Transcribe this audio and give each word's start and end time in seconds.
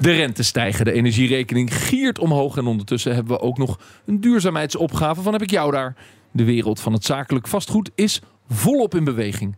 De 0.00 0.12
rente 0.12 0.42
stijgen, 0.42 0.84
de 0.84 0.92
energierekening 0.92 1.74
giert 1.74 2.18
omhoog 2.18 2.56
en 2.56 2.66
ondertussen 2.66 3.14
hebben 3.14 3.36
we 3.36 3.42
ook 3.42 3.58
nog 3.58 3.78
een 4.06 4.20
duurzaamheidsopgave 4.20 5.22
van 5.22 5.32
heb 5.32 5.42
ik 5.42 5.50
jou 5.50 5.72
daar. 5.72 5.96
De 6.30 6.44
wereld 6.44 6.80
van 6.80 6.92
het 6.92 7.04
zakelijk 7.04 7.48
vastgoed 7.48 7.90
is 7.94 8.20
volop 8.48 8.94
in 8.94 9.04
beweging. 9.04 9.56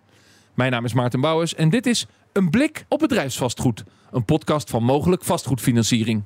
Mijn 0.55 0.71
naam 0.71 0.85
is 0.85 0.93
Maarten 0.93 1.21
Bouwers 1.21 1.55
en 1.55 1.71
dit 1.71 1.87
is 1.87 2.07
Een 2.33 2.51
Blik 2.51 2.85
op 2.89 2.99
Bedrijfsvastgoed. 2.99 3.85
Een 4.11 4.25
podcast 4.25 4.71
van 4.71 4.83
mogelijk 4.83 5.25
vastgoedfinanciering. 5.25 6.25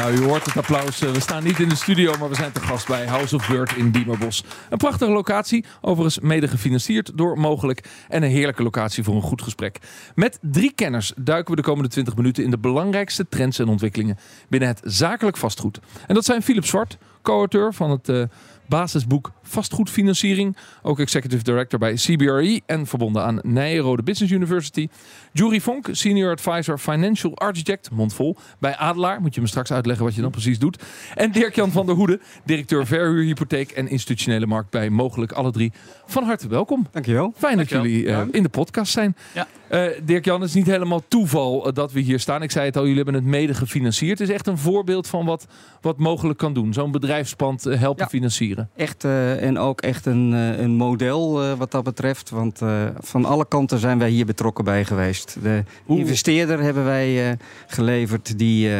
Nou, 0.00 0.12
u 0.12 0.24
hoort 0.24 0.44
het 0.44 0.56
applaus. 0.56 1.00
Eh, 1.00 1.10
we 1.10 1.20
staan 1.20 1.44
niet 1.44 1.58
in 1.58 1.68
de 1.68 1.74
studio, 1.74 2.14
maar 2.18 2.28
we 2.28 2.34
zijn 2.34 2.52
te 2.52 2.60
gast 2.60 2.86
bij 2.86 3.06
House 3.06 3.34
of 3.34 3.48
Bird 3.48 3.76
in 3.76 3.90
Diemerbos. 3.90 4.44
Een 4.70 4.78
prachtige 4.78 5.10
locatie, 5.10 5.64
overigens 5.80 6.24
mede 6.24 6.48
gefinancierd 6.48 7.10
door 7.14 7.38
Mogelijk. 7.38 7.88
En 8.08 8.22
een 8.22 8.30
heerlijke 8.30 8.62
locatie 8.62 9.04
voor 9.04 9.14
een 9.14 9.22
goed 9.22 9.42
gesprek. 9.42 9.78
Met 10.14 10.38
drie 10.42 10.72
kenners 10.72 11.12
duiken 11.16 11.50
we 11.50 11.60
de 11.60 11.66
komende 11.66 11.88
20 11.88 12.16
minuten 12.16 12.44
in 12.44 12.50
de 12.50 12.58
belangrijkste 12.58 13.28
trends 13.28 13.58
en 13.58 13.68
ontwikkelingen 13.68 14.18
binnen 14.48 14.68
het 14.68 14.80
zakelijk 14.84 15.36
vastgoed. 15.36 15.80
En 16.06 16.14
dat 16.14 16.24
zijn 16.24 16.42
Philip 16.42 16.64
Zwart, 16.64 16.98
co-auteur 17.22 17.74
van 17.74 17.90
het 17.90 18.08
uh, 18.08 18.22
basisboek 18.66 19.30
Vastgoedfinanciering. 19.50 20.56
Ook 20.82 20.98
executive 20.98 21.42
director 21.42 21.78
bij 21.78 21.94
CBRE 21.94 22.60
en 22.66 22.86
verbonden 22.86 23.24
aan 23.24 23.38
Nijrode 23.42 24.02
Business 24.02 24.32
University. 24.32 24.88
Jury 25.32 25.60
Vonk, 25.60 25.88
senior 25.90 26.30
advisor 26.30 26.78
financial 26.78 27.36
architect, 27.36 27.90
mondvol, 27.90 28.36
bij 28.58 28.76
Adelaar. 28.76 29.20
Moet 29.20 29.34
je 29.34 29.40
me 29.40 29.46
straks 29.46 29.72
uitleggen 29.72 30.04
wat 30.04 30.14
je 30.14 30.20
dan 30.20 30.30
precies 30.30 30.58
doet. 30.58 30.82
En 31.14 31.32
Dirk-Jan 31.32 31.70
van 31.70 31.86
der 31.86 31.94
Hoede, 31.94 32.20
directeur 32.44 32.86
verhuurhypotheek 32.86 33.70
en 33.70 33.88
institutionele 33.88 34.46
markt 34.46 34.70
bij 34.70 34.90
Mogelijk 34.90 35.32
alle 35.32 35.50
drie. 35.50 35.72
Van 36.06 36.24
harte 36.24 36.48
welkom. 36.48 36.86
Dankjewel. 36.90 37.32
Fijn 37.36 37.56
dat 37.56 37.68
jullie 37.68 38.04
uh, 38.04 38.20
in 38.30 38.42
de 38.42 38.48
podcast 38.48 38.92
zijn. 38.92 39.16
Ja. 39.34 39.46
Uh, 39.70 39.86
Dirk-Jan, 40.04 40.40
het 40.40 40.48
is 40.48 40.54
niet 40.54 40.66
helemaal 40.66 41.02
toeval 41.08 41.66
uh, 41.66 41.74
dat 41.74 41.92
we 41.92 42.00
hier 42.00 42.20
staan. 42.20 42.42
Ik 42.42 42.50
zei 42.50 42.66
het 42.66 42.76
al, 42.76 42.82
jullie 42.82 42.96
hebben 42.96 43.14
het 43.14 43.24
mede 43.24 43.54
gefinancierd. 43.54 44.18
Het 44.18 44.28
is 44.28 44.34
echt 44.34 44.46
een 44.46 44.58
voorbeeld 44.58 45.06
van 45.06 45.24
wat, 45.24 45.46
wat 45.80 45.98
mogelijk 45.98 46.38
kan 46.38 46.54
doen. 46.54 46.72
Zo'n 46.72 46.90
bedrijfspand 46.90 47.64
helpen 47.64 48.04
ja. 48.04 48.08
financieren. 48.08 48.70
Echt 48.76 49.04
en 49.40 49.58
ook 49.58 49.80
echt 49.80 50.06
een, 50.06 50.32
een 50.32 50.70
model 50.70 51.56
wat 51.56 51.70
dat 51.70 51.84
betreft. 51.84 52.30
Want 52.30 52.60
van 52.98 53.24
alle 53.24 53.48
kanten 53.48 53.78
zijn 53.78 53.98
wij 53.98 54.10
hier 54.10 54.26
betrokken 54.26 54.64
bij 54.64 54.84
geweest. 54.84 55.36
De 55.42 55.64
investeerder 55.86 56.60
hebben 56.60 56.84
wij 56.84 57.36
geleverd 57.66 58.38
die 58.38 58.70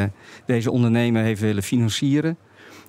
deze 0.46 0.70
ondernemer 0.70 1.22
heeft 1.22 1.40
willen 1.40 1.62
financieren. 1.62 2.36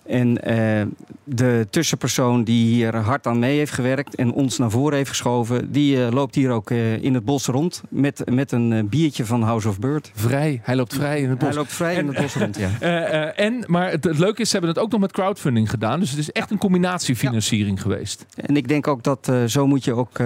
En 0.06 0.50
uh, 0.50 0.82
de 1.24 1.68
tussenpersoon 1.70 2.44
die 2.44 2.66
hier 2.66 2.96
hard 2.96 3.28
aan 3.28 3.40
mee 3.40 3.58
heeft 3.58 3.72
gewerkt 3.72 4.16
en 4.16 4.32
ons 4.34 4.58
naar 4.58 4.70
voren 4.70 4.98
heeft 4.98 5.10
geschoven, 5.10 5.72
die 5.72 5.96
uh, 5.96 6.08
loopt 6.12 6.36
hier 6.36 6.50
ook 6.50 6.70
uh, 6.70 7.04
in 7.04 7.14
het 7.14 7.26
bos 7.26 7.46
rond 7.46 7.82
met, 7.90 8.22
met 8.32 8.52
een 8.52 8.90
biertje 8.90 9.26
van 9.26 9.42
House 9.42 9.68
of 9.68 9.80
Bird. 9.80 10.12
Vrij, 10.14 10.62
hij 10.64 10.76
loopt 10.76 10.94
vrij 10.94 11.22
in 11.22 11.30
het 11.30 11.38
bos. 11.38 11.48
Hij 11.48 11.58
loopt 11.58 11.74
vrij 11.74 11.94
en, 11.94 12.00
in 12.00 12.08
het 12.08 12.18
bos 12.22 12.36
rond, 12.36 12.58
ja. 12.58 12.70
en, 13.48 13.64
maar 13.68 13.92
het, 13.92 14.04
het, 14.04 14.18
leuke 14.18 14.42
is, 14.42 14.50
ze 14.50 14.58
hebben 14.58 14.76
het 14.76 14.84
ook 14.84 14.92
nog 14.92 15.00
met 15.00 15.12
crowdfunding 15.12 15.70
gedaan. 15.70 16.00
Dus 16.00 16.10
het 16.10 16.20
is 16.20 16.32
echt 16.32 16.52
een 16.52 16.58
combinatiefinanciering 16.58 17.78
ja. 17.78 17.82
geweest. 17.84 18.26
En 18.36 18.58
ik 18.58 18.68
denk 18.68 18.88
ook 18.88 19.04
dat 19.04 19.32
zo 19.48 19.68
moet 19.68 19.84
je 19.84 19.94
ook 19.94 20.20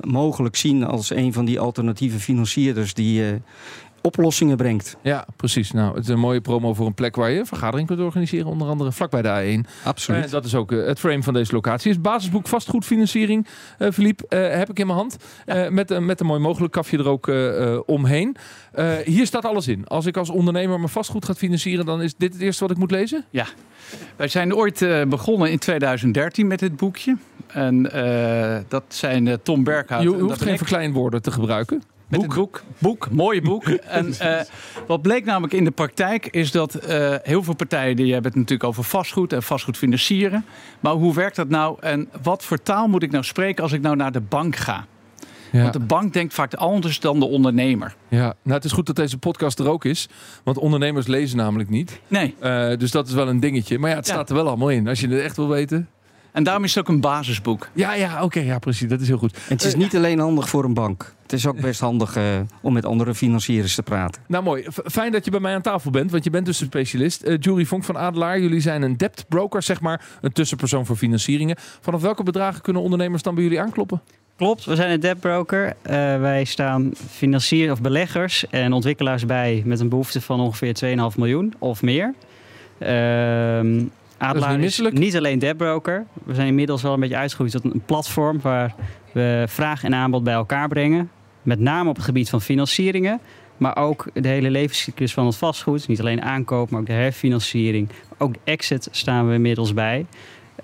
mogelijk 0.00 0.56
zien 0.56 0.84
als 0.84 1.10
een 1.10 1.32
van 1.32 1.44
die 1.44 1.60
alternatieve 1.60 2.18
financierders 2.18 2.94
die 2.94 3.22
oplossingen 4.06 4.56
brengt. 4.56 4.96
Ja, 5.02 5.26
precies. 5.36 5.70
Nou, 5.70 5.94
het 5.94 6.04
is 6.04 6.08
een 6.08 6.18
mooie 6.18 6.40
promo 6.40 6.74
voor 6.74 6.86
een 6.86 6.94
plek 6.94 7.16
waar 7.16 7.30
je 7.30 7.38
een 7.38 7.46
vergadering 7.46 7.88
kunt 7.88 8.00
organiseren, 8.00 8.46
onder 8.46 8.68
andere 8.68 8.92
vlakbij 8.92 9.22
de 9.22 9.62
A1. 9.64 9.70
Absoluut. 9.84 10.24
Uh, 10.24 10.30
dat 10.30 10.44
is 10.44 10.54
ook 10.54 10.72
uh, 10.72 10.86
het 10.86 10.98
frame 10.98 11.22
van 11.22 11.34
deze 11.34 11.52
locatie. 11.52 11.92
Het 11.92 12.02
basisboek 12.02 12.48
vastgoedfinanciering, 12.48 13.46
uh, 13.78 13.90
Philippe, 13.90 14.36
heb 14.36 14.70
ik 14.70 14.78
in 14.78 14.86
mijn 14.86 14.98
hand. 14.98 15.16
Ja. 15.46 15.70
met, 15.70 16.00
met 16.00 16.20
een 16.20 16.26
mooi 16.26 16.40
mogelijk 16.40 16.72
kafje 16.72 16.98
er 16.98 17.08
ook 17.08 17.32
omheen. 17.86 18.36
hier 19.04 19.26
staat 19.26 19.44
alles 19.44 19.68
in. 19.68 19.86
Als 19.86 20.06
ik 20.06 20.16
als 20.16 20.30
ondernemer 20.30 20.78
mijn 20.78 20.90
vastgoed 20.90 21.24
ga 21.24 21.34
financieren, 21.34 21.86
dan 21.86 22.02
is 22.02 22.14
dit 22.16 22.32
het 22.32 22.42
eerste 22.42 22.62
wat 22.62 22.72
ik 22.72 22.78
moet 22.78 22.90
lezen? 22.90 23.24
Ja. 23.30 23.46
Wij 24.16 24.28
zijn 24.28 24.54
ooit 24.54 24.86
begonnen 25.08 25.50
in 25.50 25.58
2013 25.58 26.46
met 26.46 26.58
dit 26.58 26.76
boekje. 26.76 27.16
En 27.46 27.82
dat 28.68 28.84
zijn 28.88 29.38
Tom 29.42 29.64
Berghout... 29.64 30.02
Je 30.02 30.08
hoeft 30.08 30.42
geen 30.42 30.58
verkleinwoorden 30.58 31.22
te 31.22 31.30
gebruiken. 31.30 31.82
Met 32.18 32.26
boek. 32.26 32.34
boek. 32.34 32.62
Boek, 32.78 33.10
mooi 33.10 33.42
boek. 33.42 33.64
en 33.98 34.14
uh, 34.22 34.40
wat 34.86 35.02
bleek 35.02 35.24
namelijk 35.24 35.52
in 35.52 35.64
de 35.64 35.70
praktijk 35.70 36.26
is 36.26 36.50
dat 36.50 36.88
uh, 36.88 37.14
heel 37.22 37.42
veel 37.42 37.54
partijen 37.54 37.96
die 37.96 38.12
hebben 38.12 38.30
het 38.30 38.40
natuurlijk 38.40 38.68
over 38.68 38.84
vastgoed 38.84 39.32
en 39.32 39.42
vastgoed 39.42 39.76
financieren. 39.76 40.44
Maar 40.80 40.92
hoe 40.92 41.14
werkt 41.14 41.36
dat 41.36 41.48
nou 41.48 41.76
en 41.80 42.08
wat 42.22 42.44
voor 42.44 42.62
taal 42.62 42.88
moet 42.88 43.02
ik 43.02 43.10
nou 43.10 43.24
spreken 43.24 43.62
als 43.62 43.72
ik 43.72 43.80
nou 43.80 43.96
naar 43.96 44.12
de 44.12 44.20
bank 44.20 44.56
ga? 44.56 44.86
Ja. 45.54 45.60
Want 45.60 45.72
de 45.72 45.80
bank 45.80 46.12
denkt 46.12 46.34
vaak 46.34 46.54
anders 46.54 47.00
dan 47.00 47.18
de 47.18 47.24
ondernemer. 47.26 47.94
Ja, 48.08 48.34
nou 48.42 48.56
het 48.56 48.64
is 48.64 48.72
goed 48.72 48.86
dat 48.86 48.96
deze 48.96 49.18
podcast 49.18 49.58
er 49.58 49.68
ook 49.68 49.84
is. 49.84 50.08
Want 50.42 50.58
ondernemers 50.58 51.06
lezen 51.06 51.36
namelijk 51.36 51.70
niet. 51.70 52.00
Nee. 52.08 52.34
Uh, 52.42 52.76
dus 52.76 52.90
dat 52.90 53.08
is 53.08 53.14
wel 53.14 53.28
een 53.28 53.40
dingetje. 53.40 53.78
Maar 53.78 53.90
ja, 53.90 53.96
het 53.96 54.06
staat 54.06 54.28
er 54.28 54.34
wel 54.34 54.46
allemaal 54.46 54.70
in. 54.70 54.88
Als 54.88 55.00
je 55.00 55.08
het 55.08 55.20
echt 55.20 55.36
wil 55.36 55.48
weten. 55.48 55.88
En 56.34 56.42
daarom 56.42 56.64
is 56.64 56.74
het 56.74 56.84
ook 56.84 56.94
een 56.94 57.00
basisboek. 57.00 57.68
Ja, 57.72 57.94
ja 57.94 58.22
oké, 58.22 58.40
ja, 58.40 58.58
precies. 58.58 58.88
Dat 58.88 59.00
is 59.00 59.08
heel 59.08 59.18
goed. 59.18 59.34
En 59.34 59.40
het 59.46 59.64
is 59.64 59.74
niet 59.74 59.96
alleen 59.96 60.18
handig 60.18 60.48
voor 60.48 60.64
een 60.64 60.74
bank. 60.74 61.14
Het 61.22 61.32
is 61.32 61.46
ook 61.46 61.60
best 61.60 61.80
handig 61.80 62.16
uh, 62.16 62.24
om 62.60 62.72
met 62.72 62.84
andere 62.84 63.14
financiers 63.14 63.74
te 63.74 63.82
praten. 63.82 64.22
Nou 64.26 64.44
mooi, 64.44 64.66
fijn 64.84 65.12
dat 65.12 65.24
je 65.24 65.30
bij 65.30 65.40
mij 65.40 65.54
aan 65.54 65.62
tafel 65.62 65.90
bent, 65.90 66.10
want 66.10 66.24
je 66.24 66.30
bent 66.30 66.46
dus 66.46 66.60
een 66.60 66.66
specialist. 66.66 67.24
Uh, 67.24 67.36
Jury 67.40 67.64
Vonk 67.64 67.84
van 67.84 67.98
Adelaar, 67.98 68.40
jullie 68.40 68.60
zijn 68.60 68.82
een 68.82 68.96
debt 68.96 69.24
broker, 69.28 69.62
zeg 69.62 69.80
maar, 69.80 70.04
een 70.20 70.32
tussenpersoon 70.32 70.86
voor 70.86 70.96
financieringen. 70.96 71.56
Vanaf 71.80 72.00
welke 72.00 72.22
bedragen 72.22 72.62
kunnen 72.62 72.82
ondernemers 72.82 73.22
dan 73.22 73.34
bij 73.34 73.42
jullie 73.42 73.60
aankloppen? 73.60 74.00
Klopt, 74.36 74.64
we 74.64 74.74
zijn 74.74 74.90
een 74.90 75.00
debt 75.00 75.20
broker. 75.20 75.66
Uh, 75.66 75.92
wij 76.20 76.44
staan 76.44 76.92
financiers 77.10 77.72
of 77.72 77.80
beleggers 77.80 78.46
en 78.50 78.72
ontwikkelaars 78.72 79.26
bij 79.26 79.62
met 79.64 79.80
een 79.80 79.88
behoefte 79.88 80.20
van 80.20 80.40
ongeveer 80.40 80.98
2,5 81.12 81.16
miljoen 81.16 81.54
of 81.58 81.82
meer. 81.82 82.14
Ehm 82.78 83.82
Adelaar 84.24 84.60
is, 84.60 84.80
is 84.80 84.90
niet 84.92 85.16
alleen 85.16 85.38
debbroker. 85.38 86.06
We 86.24 86.34
zijn 86.34 86.46
inmiddels 86.46 86.82
wel 86.82 86.92
een 86.92 87.00
beetje 87.00 87.16
uitgegroeid 87.16 87.52
tot 87.52 87.64
een 87.64 87.82
platform 87.86 88.40
waar 88.40 88.74
we 89.12 89.44
vraag 89.48 89.84
en 89.84 89.94
aanbod 89.94 90.24
bij 90.24 90.34
elkaar 90.34 90.68
brengen. 90.68 91.10
Met 91.42 91.60
name 91.60 91.88
op 91.88 91.96
het 91.96 92.04
gebied 92.04 92.30
van 92.30 92.40
financieringen. 92.40 93.20
Maar 93.56 93.76
ook 93.76 94.06
de 94.12 94.28
hele 94.28 94.50
levenscyclus 94.50 95.12
van 95.12 95.26
het 95.26 95.36
vastgoed. 95.36 95.88
Niet 95.88 96.00
alleen 96.00 96.22
aankoop, 96.22 96.70
maar 96.70 96.80
ook 96.80 96.86
de 96.86 96.92
herfinanciering. 96.92 97.88
Ook 98.18 98.32
de 98.32 98.40
exit 98.44 98.88
staan 98.90 99.28
we 99.28 99.34
inmiddels 99.34 99.74
bij. 99.74 100.06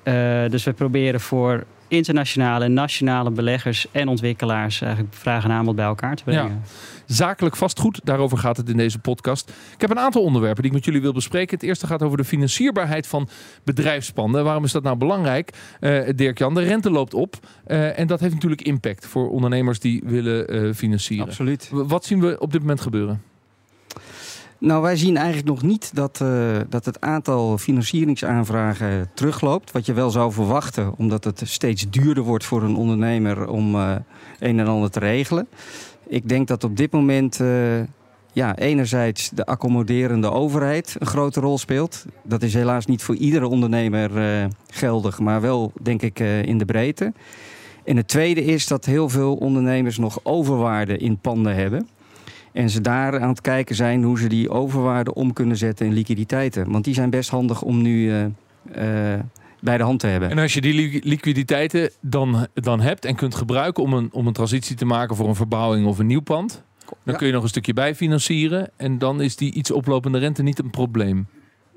Uh, 0.04 0.50
dus 0.50 0.64
we 0.64 0.72
proberen 0.72 1.20
voor 1.20 1.64
internationale 1.90 2.64
en 2.64 2.72
nationale 2.72 3.30
beleggers 3.30 3.86
en 3.92 4.08
ontwikkelaars 4.08 4.80
eigenlijk 4.80 5.14
vraag 5.14 5.44
en 5.44 5.50
aanbod 5.50 5.76
bij 5.76 5.84
elkaar 5.84 6.16
te 6.16 6.24
brengen. 6.24 6.50
Ja. 6.50 6.60
Zakelijk 7.06 7.56
vastgoed, 7.56 8.00
daarover 8.04 8.38
gaat 8.38 8.56
het 8.56 8.68
in 8.68 8.76
deze 8.76 8.98
podcast. 8.98 9.52
Ik 9.74 9.80
heb 9.80 9.90
een 9.90 9.98
aantal 9.98 10.22
onderwerpen 10.22 10.62
die 10.62 10.70
ik 10.70 10.76
met 10.76 10.84
jullie 10.84 11.00
wil 11.00 11.12
bespreken. 11.12 11.54
Het 11.54 11.66
eerste 11.66 11.86
gaat 11.86 12.02
over 12.02 12.16
de 12.16 12.24
financierbaarheid 12.24 13.06
van 13.06 13.28
bedrijfspanden. 13.64 14.44
Waarom 14.44 14.64
is 14.64 14.72
dat 14.72 14.82
nou 14.82 14.96
belangrijk? 14.96 15.52
Uh, 15.80 16.08
Dirk-Jan, 16.14 16.54
de 16.54 16.62
rente 16.62 16.90
loopt 16.90 17.14
op 17.14 17.36
uh, 17.66 17.98
en 17.98 18.06
dat 18.06 18.20
heeft 18.20 18.34
natuurlijk 18.34 18.62
impact 18.62 19.06
voor 19.06 19.30
ondernemers 19.30 19.78
die 19.78 20.02
willen 20.04 20.54
uh, 20.54 20.74
financieren. 20.74 21.26
Absoluut. 21.26 21.68
Wat 21.72 22.04
zien 22.04 22.20
we 22.20 22.38
op 22.38 22.52
dit 22.52 22.60
moment 22.60 22.80
gebeuren? 22.80 23.22
Nou, 24.60 24.82
wij 24.82 24.96
zien 24.96 25.16
eigenlijk 25.16 25.46
nog 25.46 25.62
niet 25.62 25.90
dat, 25.94 26.20
uh, 26.22 26.56
dat 26.68 26.84
het 26.84 27.00
aantal 27.00 27.58
financieringsaanvragen 27.58 29.10
terugloopt. 29.14 29.72
Wat 29.72 29.86
je 29.86 29.92
wel 29.92 30.10
zou 30.10 30.32
verwachten, 30.32 30.92
omdat 30.96 31.24
het 31.24 31.42
steeds 31.44 31.90
duurder 31.90 32.22
wordt 32.22 32.44
voor 32.44 32.62
een 32.62 32.76
ondernemer 32.76 33.48
om 33.48 33.74
uh, 33.74 33.94
een 34.38 34.58
en 34.58 34.66
ander 34.66 34.90
te 34.90 34.98
regelen. 34.98 35.48
Ik 36.06 36.28
denk 36.28 36.48
dat 36.48 36.64
op 36.64 36.76
dit 36.76 36.92
moment 36.92 37.40
uh, 37.40 37.48
ja, 38.32 38.56
enerzijds 38.56 39.30
de 39.30 39.46
accommoderende 39.46 40.30
overheid 40.30 40.96
een 40.98 41.06
grote 41.06 41.40
rol 41.40 41.58
speelt. 41.58 42.04
Dat 42.22 42.42
is 42.42 42.54
helaas 42.54 42.86
niet 42.86 43.02
voor 43.02 43.16
iedere 43.16 43.48
ondernemer 43.48 44.10
geldig, 44.70 45.18
maar 45.18 45.40
wel 45.40 45.72
denk 45.82 46.02
ik 46.02 46.18
in 46.20 46.58
de 46.58 46.64
breedte. 46.64 47.12
En 47.84 47.96
het 47.96 48.08
tweede 48.08 48.44
is 48.44 48.66
dat 48.66 48.84
heel 48.84 49.08
veel 49.08 49.34
ondernemers 49.34 49.98
nog 49.98 50.20
overwaarde 50.22 50.96
in 50.96 51.18
panden 51.18 51.54
hebben. 51.54 51.88
En 52.52 52.70
ze 52.70 52.80
daar 52.80 53.20
aan 53.20 53.28
het 53.28 53.40
kijken 53.40 53.74
zijn 53.74 54.02
hoe 54.02 54.18
ze 54.18 54.28
die 54.28 54.50
overwaarde 54.50 55.14
om 55.14 55.32
kunnen 55.32 55.56
zetten 55.56 55.86
in 55.86 55.92
liquiditeiten. 55.92 56.70
Want 56.70 56.84
die 56.84 56.94
zijn 56.94 57.10
best 57.10 57.30
handig 57.30 57.62
om 57.62 57.82
nu 57.82 58.04
uh, 58.04 58.24
uh, 58.24 59.20
bij 59.60 59.76
de 59.76 59.82
hand 59.82 60.00
te 60.00 60.06
hebben. 60.06 60.30
En 60.30 60.38
als 60.38 60.54
je 60.54 60.60
die 60.60 61.00
liquiditeiten 61.04 61.90
dan, 62.00 62.46
dan 62.54 62.80
hebt 62.80 63.04
en 63.04 63.14
kunt 63.14 63.34
gebruiken 63.34 63.82
om 63.82 63.92
een, 63.92 64.08
om 64.12 64.26
een 64.26 64.32
transitie 64.32 64.76
te 64.76 64.84
maken 64.84 65.16
voor 65.16 65.28
een 65.28 65.34
verbouwing 65.34 65.86
of 65.86 65.98
een 65.98 66.06
nieuw 66.06 66.20
pand. 66.20 66.62
Dan 66.86 67.12
ja. 67.12 67.12
kun 67.12 67.26
je 67.26 67.32
nog 67.32 67.42
een 67.42 67.48
stukje 67.48 67.72
bijfinancieren. 67.72 68.70
En 68.76 68.98
dan 68.98 69.20
is 69.20 69.36
die 69.36 69.52
iets 69.52 69.70
oplopende 69.70 70.18
rente 70.18 70.42
niet 70.42 70.58
een 70.58 70.70
probleem. 70.70 71.26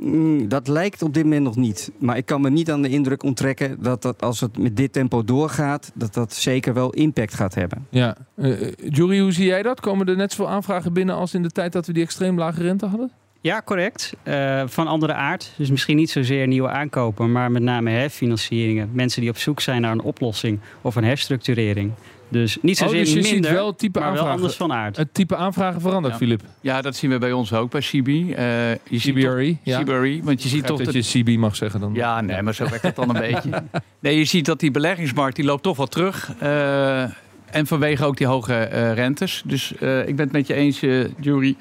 Mm, 0.04 0.48
dat 0.48 0.68
lijkt 0.68 1.02
op 1.02 1.14
dit 1.14 1.24
moment 1.24 1.44
nog 1.44 1.56
niet. 1.56 1.92
Maar 2.00 2.18
ik 2.18 2.26
kan 2.26 2.42
me 2.42 2.50
niet 2.50 2.72
aan 2.72 2.82
de 2.82 2.90
indruk 2.90 3.24
onttrekken 3.24 3.78
dat, 3.80 4.02
dat 4.02 4.22
als 4.22 4.40
het 4.40 4.58
met 4.58 4.78
dit 4.78 4.94
tempo 4.94 5.24
doorgaat, 5.24 5.92
dat 5.94 6.14
dat 6.14 6.34
zeker 6.34 6.74
wel 6.74 6.90
impact 6.90 7.34
gaat 7.34 7.56
hebben. 7.56 7.88
Ja. 7.90 8.16
Uh, 8.36 8.72
Jury, 8.90 9.20
hoe 9.20 9.32
zie 9.32 9.46
jij 9.46 9.62
dat? 9.62 9.80
Komen 9.80 10.08
er 10.08 10.16
net 10.16 10.32
zoveel 10.32 10.54
aanvragen 10.54 10.94
binnen 10.94 11.16
als 11.16 11.34
in 11.34 11.42
de 11.42 11.50
tijd 11.50 11.72
dat 11.72 11.86
we 11.86 11.94
die 11.94 12.04
extreem 12.04 12.38
lage 12.38 12.62
rente 12.62 12.86
hadden? 12.86 13.12
Ja, 13.42 13.62
correct. 13.66 14.14
Uh, 14.24 14.64
van 14.66 14.88
andere 14.88 15.14
aard. 15.14 15.54
Dus 15.58 15.70
misschien 15.70 15.96
niet 15.96 16.10
zozeer 16.10 16.48
nieuwe 16.48 16.70
aankopen, 16.70 17.32
maar 17.32 17.52
met 17.52 17.62
name 17.62 17.90
herfinancieringen. 17.90 18.90
Mensen 18.94 19.22
die 19.22 19.30
op 19.30 19.38
zoek 19.38 19.60
zijn 19.60 19.82
naar 19.82 19.92
een 19.92 20.02
oplossing 20.02 20.60
of 20.82 20.96
een 20.96 21.04
herstructurering. 21.04 21.92
Dus 22.34 22.58
niet 22.62 22.78
zozeer 22.78 23.00
oh, 23.00 23.06
dus 23.06 23.14
je 23.14 23.22
minder, 23.22 23.50
ziet 23.50 23.60
wel 23.60 23.76
type 23.76 24.00
maar 24.00 24.08
aanvragen. 24.08 24.30
wel 24.30 24.36
anders 24.38 24.56
van 24.56 24.74
aard. 24.74 24.98
Het 24.98 25.14
type 25.14 25.36
aanvragen 25.36 25.82
verandert, 25.82 26.16
Filip. 26.16 26.42
Ja. 26.62 26.82
dat 26.82 26.96
zien 26.96 27.10
we 27.10 27.18
bij 27.18 27.32
ons 27.32 27.54
ook 27.54 27.72
bij 27.72 27.82
CB. 27.82 28.08
Uh, 28.08 29.00
CBRE, 29.00 29.58
ja. 29.64 29.82
CBRE, 29.82 30.20
want 30.24 30.44
je 30.44 30.50
ziet 30.50 30.66
toch 30.66 30.84
dat, 30.84 30.94
je 30.94 31.22
CB 31.22 31.38
mag 31.38 31.56
zeggen 31.56 31.80
dan. 31.80 31.94
Ja, 31.94 32.22
nee, 32.22 32.42
maar 32.42 32.54
zo 32.54 32.70
werkt 32.70 32.84
het 32.84 32.96
dan 32.96 33.16
een 33.16 33.22
beetje. 33.32 33.64
Nee, 34.00 34.18
je 34.18 34.26
ziet 34.26 34.46
dat 34.46 34.60
die 34.60 34.72
beleggingsmarkt 34.72 35.36
die 35.36 35.46
loopt 35.46 35.64
toch 35.64 35.78
wel 35.78 35.88
terug. 35.88 36.32
Uh, 36.44 37.02
en 37.46 37.68
vanwege 37.68 38.06
ook 38.06 38.18
die 38.18 38.28
hoge 38.28 38.70
uh, 38.74 38.94
rentes. 38.94 39.44
Dus 39.46 39.72
ik 39.72 40.16
ben 40.16 40.20
het 40.20 40.32
met 40.32 40.48
je 40.48 40.54
eens, 40.54 40.80
Jury 41.20 41.56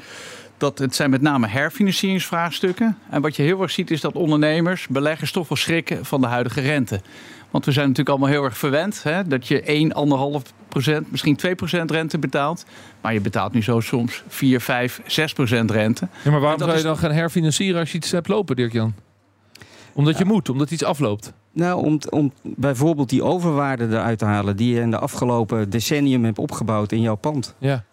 dat 0.62 0.78
het 0.78 0.94
zijn 0.94 1.10
met 1.10 1.22
name 1.22 1.46
herfinancieringsvraagstukken. 1.46 2.98
En 3.10 3.22
wat 3.22 3.36
je 3.36 3.42
heel 3.42 3.62
erg 3.62 3.70
ziet 3.70 3.90
is 3.90 4.00
dat 4.00 4.14
ondernemers, 4.14 4.86
beleggers 4.88 5.32
toch 5.32 5.48
wel 5.48 5.58
schrikken 5.58 6.04
van 6.04 6.20
de 6.20 6.26
huidige 6.26 6.60
rente. 6.60 7.00
Want 7.50 7.64
we 7.64 7.72
zijn 7.72 7.88
natuurlijk 7.88 8.16
allemaal 8.16 8.34
heel 8.34 8.44
erg 8.44 8.58
verwend 8.58 9.02
hè, 9.02 9.26
dat 9.26 9.48
je 9.48 9.62
1, 9.62 9.94
1,5 10.44 10.52
procent, 10.68 11.10
misschien 11.10 11.36
2 11.36 11.54
procent 11.54 11.90
rente 11.90 12.18
betaalt. 12.18 12.64
Maar 13.00 13.12
je 13.12 13.20
betaalt 13.20 13.52
nu 13.52 13.62
zo 13.62 13.80
soms 13.80 14.22
4, 14.28 14.60
5, 14.60 15.00
6 15.06 15.32
procent 15.32 15.70
rente. 15.70 16.08
Ja, 16.24 16.30
maar 16.30 16.40
waarom 16.40 16.58
zou 16.58 16.76
je 16.76 16.82
dan 16.82 16.96
gaan 16.96 17.12
herfinancieren 17.12 17.80
als 17.80 17.90
je 17.90 17.96
iets 17.96 18.10
hebt 18.10 18.28
lopen, 18.28 18.56
Dirk-Jan? 18.56 18.94
Omdat 19.92 20.18
je 20.18 20.24
moet, 20.24 20.48
omdat 20.48 20.70
iets 20.70 20.84
afloopt. 20.84 21.32
Nou, 21.52 21.84
om, 21.84 21.98
om 22.10 22.32
bijvoorbeeld 22.42 23.08
die 23.08 23.22
overwaarde 23.22 23.86
eruit 23.86 24.18
te 24.18 24.24
halen 24.24 24.56
die 24.56 24.74
je 24.74 24.80
in 24.80 24.90
de 24.90 24.98
afgelopen 24.98 25.70
decennium 25.70 26.24
hebt 26.24 26.38
opgebouwd 26.38 26.92
in 26.92 27.00
jouw 27.00 27.16
pand. 27.16 27.54
Ja. 27.58 27.84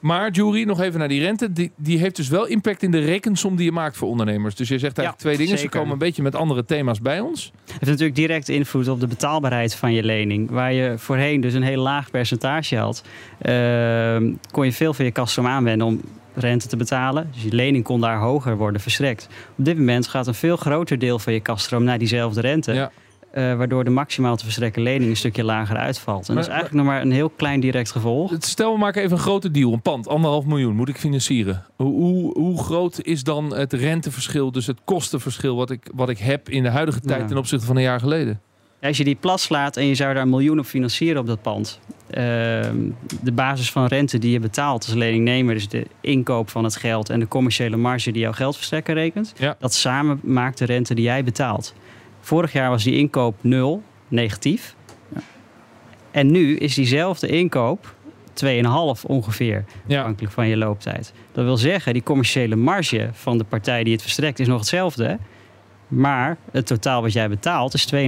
Maar 0.00 0.30
jury, 0.30 0.62
nog 0.62 0.80
even 0.80 0.98
naar 0.98 1.08
die 1.08 1.20
rente. 1.20 1.52
Die, 1.52 1.72
die 1.76 1.98
heeft 1.98 2.16
dus 2.16 2.28
wel 2.28 2.46
impact 2.46 2.82
in 2.82 2.90
de 2.90 2.98
rekensom 2.98 3.56
die 3.56 3.64
je 3.64 3.72
maakt 3.72 3.96
voor 3.96 4.08
ondernemers. 4.08 4.54
Dus 4.54 4.68
je 4.68 4.78
zegt 4.78 4.98
eigenlijk 4.98 5.28
twee 5.28 5.46
dingen. 5.46 5.58
Ze 5.58 5.68
komen 5.68 5.92
een 5.92 5.98
beetje 5.98 6.22
met 6.22 6.34
andere 6.34 6.64
thema's 6.64 7.00
bij 7.00 7.20
ons. 7.20 7.44
Het 7.44 7.70
heeft 7.70 7.86
natuurlijk 7.86 8.16
direct 8.16 8.48
invloed 8.48 8.88
op 8.88 9.00
de 9.00 9.06
betaalbaarheid 9.06 9.74
van 9.74 9.92
je 9.92 10.02
lening. 10.02 10.50
Waar 10.50 10.72
je 10.72 10.94
voorheen 10.98 11.40
dus 11.40 11.54
een 11.54 11.62
heel 11.62 11.82
laag 11.82 12.10
percentage 12.10 12.76
had, 12.76 13.02
uh, 13.42 14.16
kon 14.50 14.64
je 14.64 14.72
veel 14.72 14.94
van 14.94 15.04
je 15.04 15.10
kaststroom 15.10 15.46
aanwenden 15.46 15.86
om 15.86 16.00
rente 16.34 16.68
te 16.68 16.76
betalen. 16.76 17.30
Dus 17.32 17.42
je 17.42 17.52
lening 17.52 17.84
kon 17.84 18.00
daar 18.00 18.18
hoger 18.18 18.56
worden 18.56 18.80
verstrekt. 18.80 19.28
Op 19.56 19.64
dit 19.64 19.78
moment 19.78 20.08
gaat 20.08 20.26
een 20.26 20.34
veel 20.34 20.56
groter 20.56 20.98
deel 20.98 21.18
van 21.18 21.32
je 21.32 21.40
kaststroom 21.40 21.84
naar 21.84 21.98
diezelfde 21.98 22.40
rente. 22.40 22.72
Ja. 22.72 22.90
Uh, 23.36 23.56
waardoor 23.56 23.84
de 23.84 23.90
maximaal 23.90 24.36
te 24.36 24.44
verstrekken 24.44 24.82
lening 24.82 25.10
een 25.10 25.16
stukje 25.16 25.44
lager 25.44 25.76
uitvalt. 25.76 26.28
En 26.28 26.34
dat 26.34 26.44
is 26.44 26.50
eigenlijk 26.50 26.82
nog 26.82 26.92
maar 26.92 27.02
een 27.02 27.10
heel 27.10 27.28
klein 27.28 27.60
direct 27.60 27.90
gevolg. 27.90 28.34
Stel, 28.38 28.72
we 28.72 28.78
maken 28.78 29.02
even 29.02 29.16
een 29.16 29.22
grote 29.22 29.50
deal. 29.50 29.72
Een 29.72 29.82
pand, 29.82 30.08
anderhalf 30.08 30.44
miljoen, 30.44 30.74
moet 30.74 30.88
ik 30.88 30.96
financieren. 30.96 31.64
Hoe, 31.76 31.92
hoe, 31.92 32.38
hoe 32.38 32.58
groot 32.58 33.02
is 33.02 33.22
dan 33.22 33.54
het 33.54 33.72
renteverschil, 33.72 34.52
dus 34.52 34.66
het 34.66 34.78
kostenverschil... 34.84 35.56
wat 35.56 35.70
ik, 35.70 35.90
wat 35.94 36.08
ik 36.08 36.18
heb 36.18 36.48
in 36.48 36.62
de 36.62 36.68
huidige 36.68 37.00
tijd 37.00 37.20
ja. 37.20 37.26
ten 37.26 37.36
opzichte 37.36 37.66
van 37.66 37.76
een 37.76 37.82
jaar 37.82 38.00
geleden? 38.00 38.40
Als 38.82 38.96
je 38.96 39.04
die 39.04 39.14
plat 39.14 39.40
slaat 39.40 39.76
en 39.76 39.86
je 39.86 39.94
zou 39.94 40.14
daar 40.14 40.22
een 40.22 40.30
miljoen 40.30 40.58
op 40.58 40.66
financieren 40.66 41.20
op 41.20 41.26
dat 41.26 41.42
pand... 41.42 41.80
Uh, 42.08 42.14
de 43.22 43.32
basis 43.34 43.70
van 43.70 43.86
rente 43.86 44.18
die 44.18 44.32
je 44.32 44.40
betaalt 44.40 44.84
als 44.84 44.94
leningnemer... 44.94 45.54
dus 45.54 45.68
de 45.68 45.86
inkoop 46.00 46.50
van 46.50 46.64
het 46.64 46.76
geld 46.76 47.10
en 47.10 47.20
de 47.20 47.28
commerciële 47.28 47.76
marge 47.76 48.12
die 48.12 48.22
jouw 48.22 48.32
geldverstrekker 48.32 48.94
rekent... 48.94 49.32
Ja. 49.38 49.56
dat 49.58 49.74
samen 49.74 50.20
maakt 50.22 50.58
de 50.58 50.64
rente 50.64 50.94
die 50.94 51.04
jij 51.04 51.24
betaalt. 51.24 51.74
Vorig 52.26 52.52
jaar 52.52 52.70
was 52.70 52.84
die 52.84 52.96
inkoop 52.96 53.36
nul, 53.40 53.82
negatief. 54.08 54.74
Ja. 55.14 55.20
En 56.10 56.30
nu 56.30 56.56
is 56.56 56.74
diezelfde 56.74 57.26
inkoop 57.26 57.94
2,5 58.44 58.50
ongeveer, 59.06 59.64
ja. 59.86 59.98
afhankelijk 59.98 60.32
van 60.32 60.48
je 60.48 60.56
looptijd. 60.56 61.12
Dat 61.32 61.44
wil 61.44 61.56
zeggen, 61.56 61.92
die 61.92 62.02
commerciële 62.02 62.56
marge 62.56 63.08
van 63.12 63.38
de 63.38 63.44
partij 63.44 63.84
die 63.84 63.92
het 63.92 64.02
verstrekt 64.02 64.38
is 64.38 64.46
nog 64.46 64.58
hetzelfde. 64.58 65.18
Maar 65.88 66.36
het 66.50 66.66
totaal 66.66 67.02
wat 67.02 67.12
jij 67.12 67.28
betaalt 67.28 67.74
is 67.74 67.92
2,5% 67.94 67.98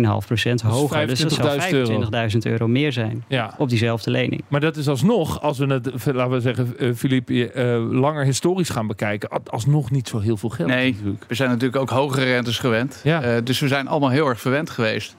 hoger. 0.64 1.06
Dus 1.06 1.20
dat 1.20 1.32
zou 1.32 1.60
25.000 1.60 2.38
euro. 2.42 2.68
meer 2.68 2.92
zijn 2.92 3.24
ja. 3.28 3.54
op 3.58 3.68
diezelfde 3.68 4.10
lening. 4.10 4.42
Maar 4.48 4.60
dat 4.60 4.76
is 4.76 4.88
alsnog, 4.88 5.42
als 5.42 5.58
we 5.58 5.66
het, 5.66 6.06
laten 6.14 6.30
we 6.30 6.40
zeggen, 6.40 6.96
Filip, 6.96 7.30
uh, 7.30 7.56
uh, 7.56 7.90
langer 7.90 8.24
historisch 8.24 8.68
gaan 8.68 8.86
bekijken, 8.86 9.42
alsnog 9.44 9.90
niet 9.90 10.08
zo 10.08 10.18
heel 10.18 10.36
veel 10.36 10.48
geld. 10.48 10.68
Nee, 10.68 10.92
natuurlijk. 10.92 11.24
we 11.28 11.34
zijn 11.34 11.48
natuurlijk 11.48 11.76
ook 11.76 11.90
hogere 11.90 12.24
rentes 12.24 12.58
gewend. 12.58 13.00
Ja. 13.04 13.36
Uh, 13.36 13.42
dus 13.44 13.60
we 13.60 13.68
zijn 13.68 13.88
allemaal 13.88 14.10
heel 14.10 14.26
erg 14.28 14.40
verwend 14.40 14.70
geweest. 14.70 15.16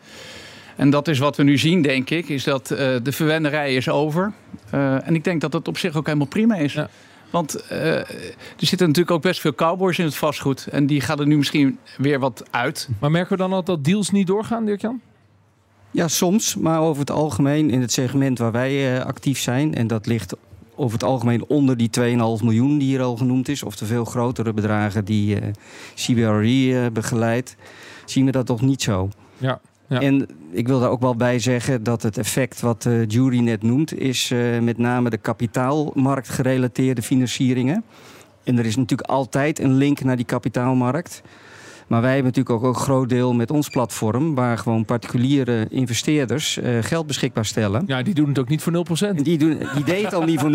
En 0.75 0.89
dat 0.89 1.07
is 1.07 1.19
wat 1.19 1.37
we 1.37 1.43
nu 1.43 1.57
zien, 1.57 1.81
denk 1.81 2.09
ik, 2.09 2.29
is 2.29 2.43
dat 2.43 2.67
de 2.67 3.11
verwenderij 3.11 3.75
is 3.75 3.89
over. 3.89 4.31
en 4.69 5.15
ik 5.15 5.23
denk 5.23 5.41
dat 5.41 5.51
dat 5.51 5.67
op 5.67 5.77
zich 5.77 5.95
ook 5.95 6.05
helemaal 6.05 6.27
prima 6.27 6.55
is. 6.55 6.73
Ja. 6.73 6.89
Want 7.29 7.63
uh, 7.71 7.95
er 7.95 8.35
zitten 8.57 8.87
natuurlijk 8.87 9.11
ook 9.11 9.21
best 9.21 9.41
veel 9.41 9.55
cowboys 9.55 9.99
in 9.99 10.05
het 10.05 10.15
vastgoed. 10.15 10.67
En 10.67 10.85
die 10.85 11.01
gaan 11.01 11.19
er 11.19 11.27
nu 11.27 11.37
misschien 11.37 11.79
weer 11.97 12.19
wat 12.19 12.43
uit. 12.51 12.89
Maar 12.99 13.11
merken 13.11 13.31
we 13.31 13.37
dan 13.37 13.53
al 13.53 13.63
dat 13.63 13.83
deals 13.83 14.09
niet 14.09 14.27
doorgaan, 14.27 14.65
Dirk-Jan? 14.65 15.01
Ja, 15.91 16.07
soms. 16.07 16.55
Maar 16.55 16.81
over 16.81 16.99
het 16.99 17.11
algemeen 17.11 17.69
in 17.69 17.81
het 17.81 17.91
segment 17.91 18.37
waar 18.37 18.51
wij 18.51 18.95
uh, 18.95 19.05
actief 19.05 19.39
zijn... 19.39 19.75
en 19.75 19.87
dat 19.87 20.05
ligt 20.05 20.35
over 20.75 20.93
het 20.93 21.03
algemeen 21.03 21.45
onder 21.45 21.77
die 21.77 21.89
2,5 21.99 22.05
miljoen 22.43 22.77
die 22.77 22.87
hier 22.87 23.01
al 23.01 23.17
genoemd 23.17 23.47
is... 23.47 23.63
of 23.63 23.75
de 23.75 23.85
veel 23.85 24.05
grotere 24.05 24.53
bedragen 24.53 25.05
die 25.05 25.41
uh, 25.41 25.47
CBRE 25.95 26.89
begeleidt... 26.91 27.55
zien 28.05 28.25
we 28.25 28.31
dat 28.31 28.45
toch 28.45 28.61
niet 28.61 28.81
zo. 28.81 29.09
Ja. 29.37 29.59
Ja. 29.87 30.01
En 30.01 30.27
ik 30.51 30.67
wil 30.67 30.79
daar 30.79 30.89
ook 30.89 31.01
wel 31.01 31.15
bij 31.15 31.39
zeggen 31.39 31.83
dat 31.83 32.01
het 32.01 32.17
effect 32.17 32.61
wat 32.61 32.81
de 32.81 33.05
jury 33.07 33.39
net 33.39 33.63
noemt, 33.63 33.99
is 33.99 34.31
uh, 34.31 34.59
met 34.59 34.77
name 34.77 35.09
de 35.09 35.17
kapitaalmarktgerelateerde 35.17 37.01
financieringen. 37.01 37.83
En 38.43 38.57
er 38.57 38.65
is 38.65 38.75
natuurlijk 38.75 39.09
altijd 39.09 39.59
een 39.59 39.73
link 39.73 40.03
naar 40.03 40.15
die 40.15 40.25
kapitaalmarkt. 40.25 41.21
Maar 41.89 42.01
wij 42.01 42.13
hebben 42.13 42.31
natuurlijk 42.33 42.55
ook 42.55 42.73
een 42.75 42.81
groot 42.81 43.09
deel 43.09 43.33
met 43.33 43.51
ons 43.51 43.69
platform... 43.69 44.35
waar 44.35 44.57
gewoon 44.57 44.85
particuliere 44.85 45.67
investeerders 45.69 46.57
uh, 46.57 46.77
geld 46.81 47.07
beschikbaar 47.07 47.45
stellen. 47.45 47.83
Ja, 47.87 48.01
die 48.01 48.13
doen 48.13 48.27
het 48.27 48.39
ook 48.39 48.49
niet 48.49 48.61
voor 48.61 48.85
0%. 49.13 49.15
Die, 49.15 49.37
doen, 49.37 49.57
die 49.75 49.83
deed 49.83 50.03
het 50.03 50.13
al 50.13 50.23
niet 50.23 50.39
voor 50.39 50.51
0%. 50.51 50.53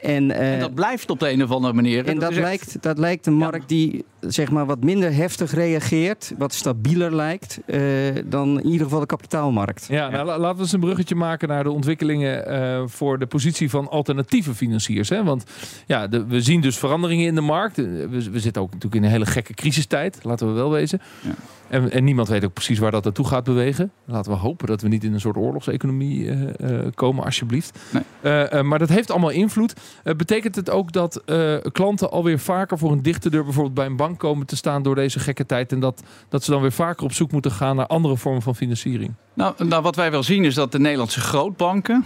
En, 0.00 0.30
uh, 0.30 0.52
en 0.52 0.60
dat 0.60 0.74
blijft 0.74 1.10
op 1.10 1.20
de 1.20 1.30
een 1.30 1.42
of 1.42 1.50
andere 1.50 1.72
manier. 1.72 2.06
En 2.06 2.18
dat, 2.18 2.30
dat 2.30 2.40
lijkt, 2.40 2.82
dat 2.82 2.98
lijkt 2.98 3.26
een 3.26 3.34
markt 3.34 3.68
die 3.68 4.04
zeg 4.20 4.50
maar, 4.50 4.66
wat 4.66 4.84
minder 4.84 5.14
heftig 5.14 5.54
reageert... 5.54 6.34
wat 6.38 6.54
stabieler 6.54 7.14
lijkt 7.14 7.60
uh, 7.66 7.80
dan 8.24 8.60
in 8.60 8.66
ieder 8.66 8.84
geval 8.86 9.00
de 9.00 9.06
kapitaalmarkt. 9.06 9.86
Ja, 9.88 10.08
nou, 10.08 10.26
laten 10.26 10.56
we 10.56 10.62
eens 10.62 10.72
een 10.72 10.80
bruggetje 10.80 11.14
maken 11.14 11.48
naar 11.48 11.62
de 11.62 11.70
ontwikkelingen... 11.70 12.90
voor 12.90 13.18
de 13.18 13.26
positie 13.26 13.70
van 13.70 13.88
alternatieve 13.88 14.54
financiers. 14.54 15.08
Hè? 15.08 15.24
Want 15.24 15.44
ja, 15.86 16.06
de, 16.06 16.26
we 16.26 16.40
zien 16.40 16.60
dus 16.60 16.78
veranderingen 16.78 17.26
in 17.26 17.34
de 17.34 17.40
markt. 17.40 17.76
We, 17.76 18.28
we 18.30 18.40
zitten 18.40 18.62
ook 18.62 18.72
natuurlijk 18.72 18.94
in 18.94 19.04
een 19.04 19.10
hele 19.10 19.26
gekke 19.26 19.54
crisistijd 19.54 20.18
laten 20.22 20.35
we 20.40 20.52
wel 20.52 20.70
wezen. 20.70 21.00
Ja. 21.20 21.34
En, 21.68 21.92
en, 21.92 22.04
niemand 22.04 22.28
weet 22.28 22.44
ook 22.44 22.52
precies 22.52 22.78
waar 22.78 22.90
dat 22.90 23.04
naartoe 23.04 23.26
gaat 23.26 23.44
bewegen. 23.44 23.92
Laten 24.04 24.32
we 24.32 24.38
hopen 24.38 24.66
dat 24.66 24.80
we 24.80 24.88
niet 24.88 25.04
in 25.04 25.12
een 25.12 25.20
soort 25.20 25.36
oorlogseconomie 25.36 26.24
uh, 26.24 26.40
uh, 26.42 26.78
komen, 26.94 27.24
alsjeblieft. 27.24 27.78
Nee. 27.90 28.02
Uh, 28.52 28.62
maar 28.62 28.78
dat 28.78 28.88
heeft 28.88 29.10
allemaal 29.10 29.30
invloed. 29.30 29.74
betekent 30.02 30.54
het 30.54 30.70
ook 30.70 30.92
dat 30.92 31.22
klanten 31.72 32.10
alweer 32.10 32.38
vaker 32.38 32.78
voor 32.78 32.92
een 32.92 33.02
dichte 33.02 33.30
deur 33.30 33.44
bijvoorbeeld 33.44 33.74
bij 33.74 33.86
een 33.86 33.96
bank 33.96 34.18
komen 34.18 34.46
te 34.46 34.56
staan 34.56 34.82
door 34.82 34.94
deze 34.94 35.18
gekke 35.18 35.46
tijd 35.46 35.72
en 35.72 35.80
dat, 35.80 36.02
dat 36.28 36.44
ze 36.44 36.50
dan 36.50 36.60
weer 36.60 36.72
vaker 36.72 37.04
op 37.04 37.12
zoek 37.12 37.32
moeten 37.32 37.50
gaan 37.50 37.76
naar 37.76 37.86
andere 37.86 38.16
vormen 38.16 38.42
van 38.42 38.56
financiering? 38.56 39.12
Nou, 39.34 39.64
nou 39.64 39.82
wat 39.82 39.96
wij 39.96 40.10
wel 40.10 40.22
zien 40.22 40.44
is 40.44 40.54
dat 40.54 40.72
de 40.72 40.78
Nederlandse 40.78 41.20
grootbanken, 41.20 42.04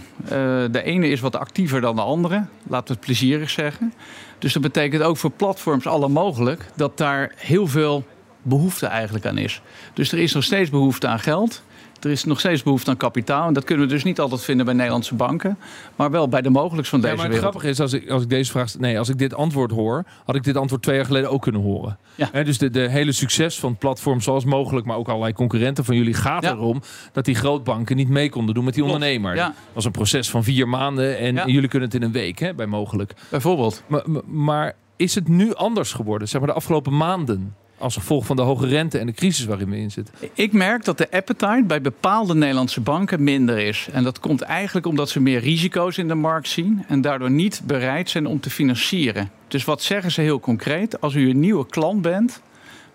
de 0.71 0.81
ene 0.83 1.07
is 1.07 1.19
wat 1.19 1.35
actiever 1.35 1.81
dan 1.81 1.95
de 1.95 2.01
andere, 2.01 2.45
laten 2.67 2.87
we 2.87 2.93
het 2.93 3.05
plezierig 3.05 3.49
zeggen. 3.49 3.93
Dus 4.39 4.53
dat 4.53 4.61
betekent 4.61 5.03
ook 5.03 5.17
voor 5.17 5.31
platforms 5.31 5.87
alle 5.87 6.07
mogelijk 6.07 6.65
dat 6.75 6.97
daar 6.97 7.33
heel 7.35 7.67
veel 7.67 8.03
behoefte 8.41 8.85
eigenlijk 8.85 9.25
aan 9.25 9.37
is. 9.37 9.61
Dus 9.93 10.11
er 10.11 10.19
is 10.19 10.33
nog 10.33 10.43
steeds 10.43 10.69
behoefte 10.69 11.07
aan 11.07 11.19
geld. 11.19 11.63
Er 12.01 12.11
is 12.11 12.23
nog 12.23 12.39
steeds 12.39 12.63
behoefte 12.63 12.89
aan 12.89 12.97
kapitaal. 12.97 13.47
En 13.47 13.53
dat 13.53 13.63
kunnen 13.63 13.87
we 13.87 13.93
dus 13.93 14.03
niet 14.03 14.19
altijd 14.19 14.43
vinden 14.43 14.65
bij 14.65 14.75
Nederlandse 14.75 15.15
banken. 15.15 15.57
Maar 15.95 16.11
wel 16.11 16.27
bij 16.27 16.41
de 16.41 16.49
mogelijks 16.49 16.89
van 16.89 17.01
deze 17.01 17.13
ja, 17.13 17.21
maar 17.21 17.29
het 17.29 17.37
grappige 17.37 17.69
is, 17.69 17.79
als 17.79 17.93
ik, 17.93 18.09
als 18.09 18.23
ik 18.23 18.29
deze 18.29 18.51
vraag... 18.51 18.77
Nee, 18.77 18.99
als 18.99 19.09
ik 19.09 19.17
dit 19.17 19.33
antwoord 19.33 19.71
hoor, 19.71 20.03
had 20.25 20.35
ik 20.35 20.43
dit 20.43 20.57
antwoord 20.57 20.81
twee 20.81 20.95
jaar 20.95 21.05
geleden 21.05 21.29
ook 21.29 21.41
kunnen 21.41 21.61
horen. 21.61 21.97
Ja. 22.15 22.43
dus 22.43 22.57
de, 22.57 22.69
de 22.69 22.89
hele 22.89 23.11
succes 23.11 23.59
van 23.59 23.69
het 23.69 23.79
platform 23.79 24.21
zoals 24.21 24.45
mogelijk... 24.45 24.85
maar 24.85 24.97
ook 24.97 25.07
allerlei 25.07 25.33
concurrenten 25.33 25.85
van 25.85 25.95
jullie 25.95 26.13
gaat 26.13 26.43
erom... 26.43 26.81
dat 27.11 27.25
die 27.25 27.35
grootbanken 27.35 27.95
niet 27.95 28.09
mee 28.09 28.29
konden 28.29 28.55
doen 28.55 28.63
met 28.63 28.73
die 28.73 28.83
ondernemer. 28.83 29.35
Ja. 29.35 29.45
Dat 29.45 29.55
was 29.73 29.85
een 29.85 29.91
proces 29.91 30.29
van 30.29 30.43
vier 30.43 30.67
maanden 30.67 31.17
en 31.17 31.51
jullie 31.51 31.69
kunnen 31.69 31.89
het 31.89 31.97
in 31.97 32.03
een 32.03 32.11
week, 32.11 32.39
hè, 32.39 32.53
bij 32.53 32.65
mogelijk. 32.65 33.13
Bijvoorbeeld. 33.29 33.83
Maar, 33.87 34.03
maar 34.25 34.75
is 34.95 35.15
het 35.15 35.27
nu 35.27 35.53
anders 35.53 35.93
geworden, 35.93 36.27
zeg 36.27 36.41
maar 36.41 36.49
de 36.49 36.55
afgelopen 36.55 36.97
maanden? 36.97 37.55
Als 37.81 37.93
gevolg 37.93 38.25
van 38.25 38.35
de 38.35 38.41
hoge 38.41 38.67
rente 38.67 38.97
en 38.97 39.05
de 39.05 39.11
crisis 39.11 39.45
waarin 39.45 39.69
we 39.69 39.77
in 39.77 39.91
zitten? 39.91 40.13
Ik 40.33 40.53
merk 40.53 40.85
dat 40.85 40.97
de 40.97 41.11
appetite 41.11 41.63
bij 41.67 41.81
bepaalde 41.81 42.35
Nederlandse 42.35 42.81
banken 42.81 43.23
minder 43.23 43.57
is. 43.57 43.87
En 43.91 44.03
dat 44.03 44.19
komt 44.19 44.41
eigenlijk 44.41 44.85
omdat 44.85 45.09
ze 45.09 45.19
meer 45.19 45.39
risico's 45.39 45.97
in 45.97 46.07
de 46.07 46.15
markt 46.15 46.47
zien 46.47 46.83
en 46.87 47.01
daardoor 47.01 47.31
niet 47.31 47.61
bereid 47.63 48.09
zijn 48.09 48.25
om 48.25 48.39
te 48.39 48.49
financieren. 48.49 49.29
Dus 49.47 49.65
wat 49.65 49.81
zeggen 49.81 50.11
ze 50.11 50.21
heel 50.21 50.39
concreet? 50.39 51.01
Als 51.01 51.13
u 51.13 51.29
een 51.29 51.39
nieuwe 51.39 51.65
klant 51.65 52.01
bent, 52.01 52.41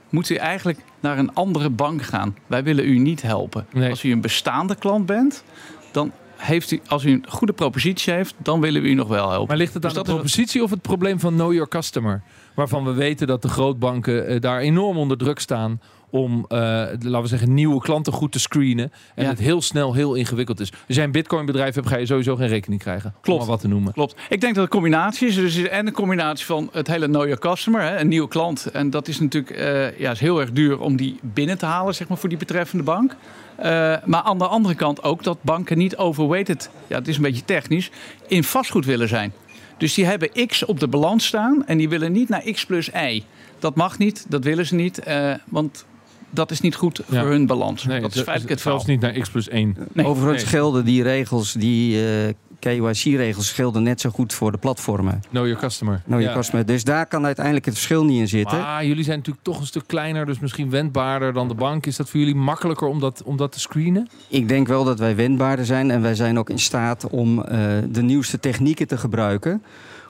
moet 0.09 0.29
u 0.29 0.35
eigenlijk 0.35 0.79
naar 1.01 1.19
een 1.19 1.35
andere 1.35 1.71
bank 1.71 2.03
gaan. 2.03 2.37
Wij 2.47 2.63
willen 2.63 2.85
u 2.85 2.99
niet 2.99 3.23
helpen. 3.23 3.67
Als 3.91 4.03
u 4.03 4.13
een 4.13 4.21
bestaande 4.21 4.75
klant 4.75 5.07
bent, 5.07 5.45
dan 5.93 6.13
heeft 6.37 6.71
u, 6.71 6.81
als 6.87 7.05
u 7.05 7.11
een 7.11 7.25
goede 7.29 7.53
propositie 7.53 8.13
heeft, 8.13 8.35
dan 8.39 8.61
willen 8.61 8.83
we 8.83 8.89
u 8.89 8.95
nog 8.95 9.09
wel 9.09 9.29
helpen. 9.29 9.49
Maar 9.49 9.57
ligt 9.57 9.75
het 9.75 9.85
aan 9.85 9.93
dus 9.93 10.03
de 10.03 10.13
propositie 10.13 10.63
of 10.63 10.71
het 10.71 10.83
probleem 10.83 11.21
van 11.21 11.35
know 11.35 11.53
your 11.53 11.69
customer? 11.69 12.23
Waarvan 12.57 12.85
we 12.85 12.93
weten 12.93 13.27
dat 13.27 13.43
de 13.43 13.49
grootbanken 13.49 14.27
eh, 14.27 14.41
daar 14.41 14.61
enorm 14.61 14.97
onder 14.97 15.19
druk 15.19 15.39
staan 15.39 15.81
om, 16.11 16.39
uh, 16.49 16.59
laten 16.59 17.23
we 17.23 17.27
zeggen, 17.27 17.55
nieuwe 17.55 17.81
klanten 17.81 18.13
goed 18.13 18.33
te 18.33 18.41
screenen. 18.41 18.93
En 19.15 19.27
het 19.27 19.39
heel 19.39 19.63
snel 19.63 19.95
heel 19.95 20.15
ingewikkeld 20.15 20.61
is. 20.61 20.73
Als 20.87 20.97
jij 20.97 21.05
een 21.05 21.13
bitcoin 21.13 21.47
bedrijf 21.47 21.75
hebt, 21.75 21.89
ga 21.89 21.97
je 21.97 22.07
sowieso 22.07 22.37
geen 22.37 22.49
rekening 22.49 22.81
krijgen. 22.81 23.15
Klopt. 23.21 23.43
Om 23.43 23.49
wat 23.49 23.61
te 23.61 23.69
noemen. 23.69 23.93
Klopt. 23.93 24.15
Ik 24.29 24.41
denk 24.41 24.55
dat 24.55 24.65
het 24.65 24.73
combinatie 24.73 25.29
is. 25.29 25.35
Dus 25.35 25.57
en 25.57 25.87
een 25.87 25.93
combinatie 25.93 26.47
van 26.47 26.69
het 26.73 26.87
hele 26.87 27.09
your 27.09 27.39
customer, 27.39 27.83
hè, 27.83 27.99
een 27.99 28.09
nieuwe 28.09 28.29
klant. 28.29 28.67
En 28.67 28.91
dat 28.91 29.09
is 29.09 29.21
natuurlijk 29.21 29.59
uh, 29.59 29.99
ja, 29.99 30.11
is 30.11 30.21
heel 30.21 30.41
erg 30.41 30.53
duur 30.53 30.81
om 30.81 30.97
die 30.97 31.19
binnen 31.21 31.59
te 31.59 31.67
halen, 31.67 31.95
zeg 31.95 32.09
maar, 32.09 32.19
voor 32.19 32.29
die 32.29 32.39
betreffende 32.39 32.85
bank. 32.85 33.17
Uh, 33.59 33.65
maar 34.05 34.23
aan 34.23 34.39
de 34.39 34.47
andere 34.47 34.75
kant 34.75 35.03
ook 35.03 35.23
dat 35.23 35.39
banken 35.43 35.79
niet 35.79 35.97
overweighted, 35.97 36.71
ja, 36.87 36.99
het 36.99 37.09
is 37.09 37.17
een 37.17 37.23
beetje 37.23 37.45
technisch, 37.45 37.91
in 38.27 38.45
vastgoed 38.45 38.85
willen 38.85 39.09
zijn. 39.09 39.33
Dus 39.79 39.95
die 39.95 40.05
hebben 40.05 40.47
X 40.47 40.65
op 40.65 40.81
de 40.81 40.89
balans 40.89 41.27
staan 41.27 41.67
en 41.67 41.79
die 41.79 41.89
willen 41.89 42.13
niet 42.13 42.29
naar 42.29 42.43
X 42.53 42.67
plus 42.67 42.89
Y. 42.89 43.23
Dat 43.59 43.75
mag 43.75 43.99
niet, 43.99 44.27
dat 44.29 44.45
willen 44.45 44.67
ze 44.67 44.75
niet, 44.75 45.01
uh, 45.09 45.35
want 45.47 45.85
dat 46.31 46.51
is 46.51 46.61
niet 46.61 46.75
goed 46.75 47.01
voor 47.09 47.19
hun 47.19 47.47
balans. 47.47 47.85
Nee, 47.85 48.01
dat 48.01 48.15
is 48.15 48.23
feitelijk 48.23 48.51
het 48.51 48.61
Zelfs 48.61 48.85
niet 48.85 49.01
naar 49.01 49.13
x 49.13 49.31
plus 49.31 49.49
1. 49.49 49.77
Nee. 49.93 50.07
Overigens 50.07 50.43
gelden 50.43 50.85
die 50.85 51.03
regels, 51.03 51.53
die 51.53 52.03
uh, 52.03 52.33
KYC-regels 52.59 53.53
gelden 53.53 53.83
net 53.83 54.01
zo 54.01 54.11
goed 54.11 54.33
voor 54.33 54.53
de 54.53 54.59
platformen. 54.59 55.23
Know 55.31 55.45
your 55.45 55.61
customer. 55.61 56.03
Know 56.05 56.21
your 56.21 56.37
customer. 56.37 56.67
Dus 56.67 56.85
daar 56.85 57.07
kan 57.07 57.25
uiteindelijk 57.25 57.65
het 57.65 57.75
verschil 57.75 58.05
niet 58.05 58.21
in 58.21 58.29
zitten. 58.29 58.59
Maar 58.59 58.87
jullie 58.87 59.05
zijn 59.05 59.17
natuurlijk 59.17 59.45
toch 59.45 59.61
een 59.61 59.67
stuk 59.67 59.87
kleiner, 59.87 60.27
dus 60.27 60.39
misschien 60.39 60.71
wendbaarder 60.71 61.33
dan 61.33 61.49
de 61.49 61.55
bank. 61.55 61.87
Is 61.87 61.97
dat 61.97 62.11
voor 62.11 62.21
jullie 62.21 62.35
makkelijker 62.35 62.89
om 62.89 63.01
dat, 63.01 63.23
om 63.25 63.37
dat 63.37 63.53
te 63.53 63.61
screenen? 63.61 64.09
Ik 64.29 64.49
denk 64.49 64.67
wel 64.67 64.85
dat 64.85 64.99
wij 64.99 65.17
wendbaarder 65.17 65.67
zijn 65.67 65.91
en 65.91 66.03
wij 66.03 66.15
zijn 66.15 66.39
ook 66.39 66.51
in 66.51 66.59
staat 66.59 67.07
om 67.11 67.39
uh, 67.39 67.45
de 67.89 68.03
nieuwste 68.03 68.41
technieken 68.41 68.87
te 68.87 68.97
gebruiken 68.97 69.63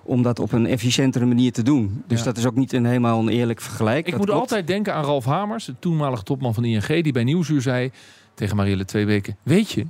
om 0.07 0.23
dat 0.23 0.39
op 0.39 0.53
een 0.53 0.67
efficiëntere 0.67 1.25
manier 1.25 1.53
te 1.53 1.63
doen. 1.63 2.03
Dus 2.07 2.23
dat 2.23 2.37
is 2.37 2.47
ook 2.47 2.55
niet 2.55 2.73
een 2.73 2.85
helemaal 2.85 3.21
een 3.21 3.29
eerlijk 3.29 3.61
vergelijk. 3.61 4.07
Ik 4.07 4.17
moet 4.17 4.31
altijd 4.31 4.67
denken 4.67 4.95
aan 4.95 5.05
Ralf 5.05 5.25
Hamers, 5.25 5.65
de 5.65 5.75
toenmalige 5.79 6.23
topman 6.23 6.55
van 6.55 6.65
ING, 6.65 7.03
die 7.03 7.13
bij 7.13 7.25
Nieuwsuur 7.25 7.63
zei 7.63 7.91
tegen 8.35 8.57
Marielle 8.57 8.85
twee 8.85 9.07
weken: 9.07 9.37
Weet 9.43 9.71
je, 9.71 9.87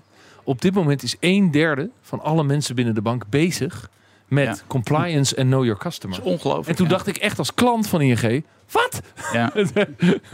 op 0.46 0.60
dit 0.60 0.74
moment 0.74 1.02
is 1.02 1.16
een 1.20 1.50
derde 1.50 1.90
van 2.00 2.20
alle 2.20 2.44
mensen 2.44 2.74
binnen 2.74 2.94
de 2.94 3.02
bank 3.02 3.24
bezig 3.28 3.90
met 4.28 4.64
compliance 4.66 5.34
en 5.34 5.46
know 5.46 5.64
your 5.64 5.78
customer. 5.78 6.16
Dat 6.16 6.26
is 6.26 6.32
ongelooflijk. 6.32 6.68
En 6.68 6.76
toen 6.76 6.88
dacht 6.88 7.06
ik 7.06 7.16
echt 7.16 7.38
als 7.38 7.54
klant 7.54 7.88
van 7.88 8.00
ING, 8.00 8.44
wat? 8.70 9.00
Ja. 9.32 9.52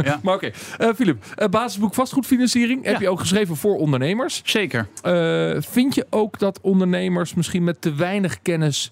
ja. 0.04 0.20
maar 0.22 0.34
oké. 0.34 0.46
Okay. 0.46 0.88
Uh, 0.88 0.94
Philip, 0.94 1.24
uh, 1.38 1.48
basisboek 1.48 1.94
vastgoedfinanciering 1.94 2.84
heb 2.84 3.00
je 3.00 3.08
ook 3.08 3.20
geschreven 3.20 3.56
voor 3.56 3.76
ondernemers. 3.76 4.42
Zeker. 4.44 4.88
Uh, 5.06 5.56
vind 5.60 5.94
je 5.94 6.06
ook 6.10 6.38
dat 6.38 6.60
ondernemers 6.60 7.34
misschien 7.34 7.64
met 7.64 7.80
te 7.80 7.94
weinig 7.94 8.42
kennis 8.42 8.90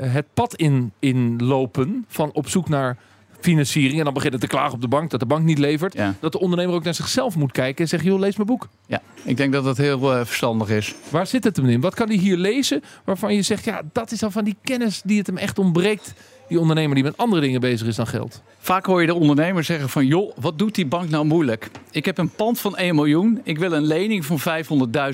het 0.00 0.26
pad 0.34 0.54
in, 0.54 0.92
inlopen 0.98 2.04
van 2.08 2.32
op 2.32 2.48
zoek 2.48 2.68
naar 2.68 2.96
financiering. 3.40 3.98
En 3.98 4.04
dan 4.04 4.14
beginnen 4.14 4.40
te 4.40 4.46
klagen 4.46 4.74
op 4.74 4.80
de 4.80 4.88
bank 4.88 5.10
dat 5.10 5.20
de 5.20 5.26
bank 5.26 5.44
niet 5.44 5.58
levert. 5.58 5.96
Dat 6.20 6.32
de 6.32 6.40
ondernemer 6.40 6.74
ook 6.74 6.84
naar 6.84 6.94
zichzelf 6.94 7.36
moet 7.36 7.52
kijken 7.52 7.82
en 7.82 7.88
zeggen: 7.88 8.08
joh, 8.08 8.18
lees 8.18 8.36
mijn 8.36 8.48
boek. 8.48 8.68
Ja, 8.86 9.02
ik 9.22 9.36
denk 9.36 9.52
dat 9.52 9.64
dat 9.64 9.76
heel 9.76 10.12
uh, 10.12 10.24
verstandig 10.24 10.68
is. 10.68 10.94
Waar 11.08 11.26
zit 11.26 11.44
het 11.44 11.56
hem 11.56 11.66
in? 11.66 11.80
Wat 11.80 11.94
kan 11.94 12.08
hij 12.08 12.16
hier 12.16 12.36
lezen 12.36 12.82
waarvan 13.04 13.34
je 13.34 13.42
zegt: 13.42 13.64
ja, 13.64 13.82
dat 13.92 14.10
is 14.10 14.18
dan 14.18 14.32
van 14.32 14.44
die 14.44 14.56
kennis 14.62 15.02
die 15.04 15.18
het 15.18 15.26
hem 15.26 15.36
echt 15.36 15.58
ontbreekt 15.58 16.14
die 16.48 16.60
ondernemer 16.60 16.94
die 16.94 17.04
met 17.04 17.16
andere 17.16 17.40
dingen 17.40 17.60
bezig 17.60 17.86
is 17.86 17.96
dan 17.96 18.06
geld. 18.06 18.42
Vaak 18.58 18.86
hoor 18.86 19.00
je 19.00 19.06
de 19.06 19.14
ondernemer 19.14 19.64
zeggen 19.64 19.88
van... 19.88 20.06
joh, 20.06 20.36
wat 20.40 20.58
doet 20.58 20.74
die 20.74 20.86
bank 20.86 21.10
nou 21.10 21.24
moeilijk? 21.24 21.70
Ik 21.90 22.04
heb 22.04 22.18
een 22.18 22.30
pand 22.30 22.60
van 22.60 22.76
1 22.76 22.94
miljoen. 22.94 23.40
Ik 23.44 23.58
wil 23.58 23.72
een 23.72 23.84
lening 23.86 24.24
van 24.24 24.38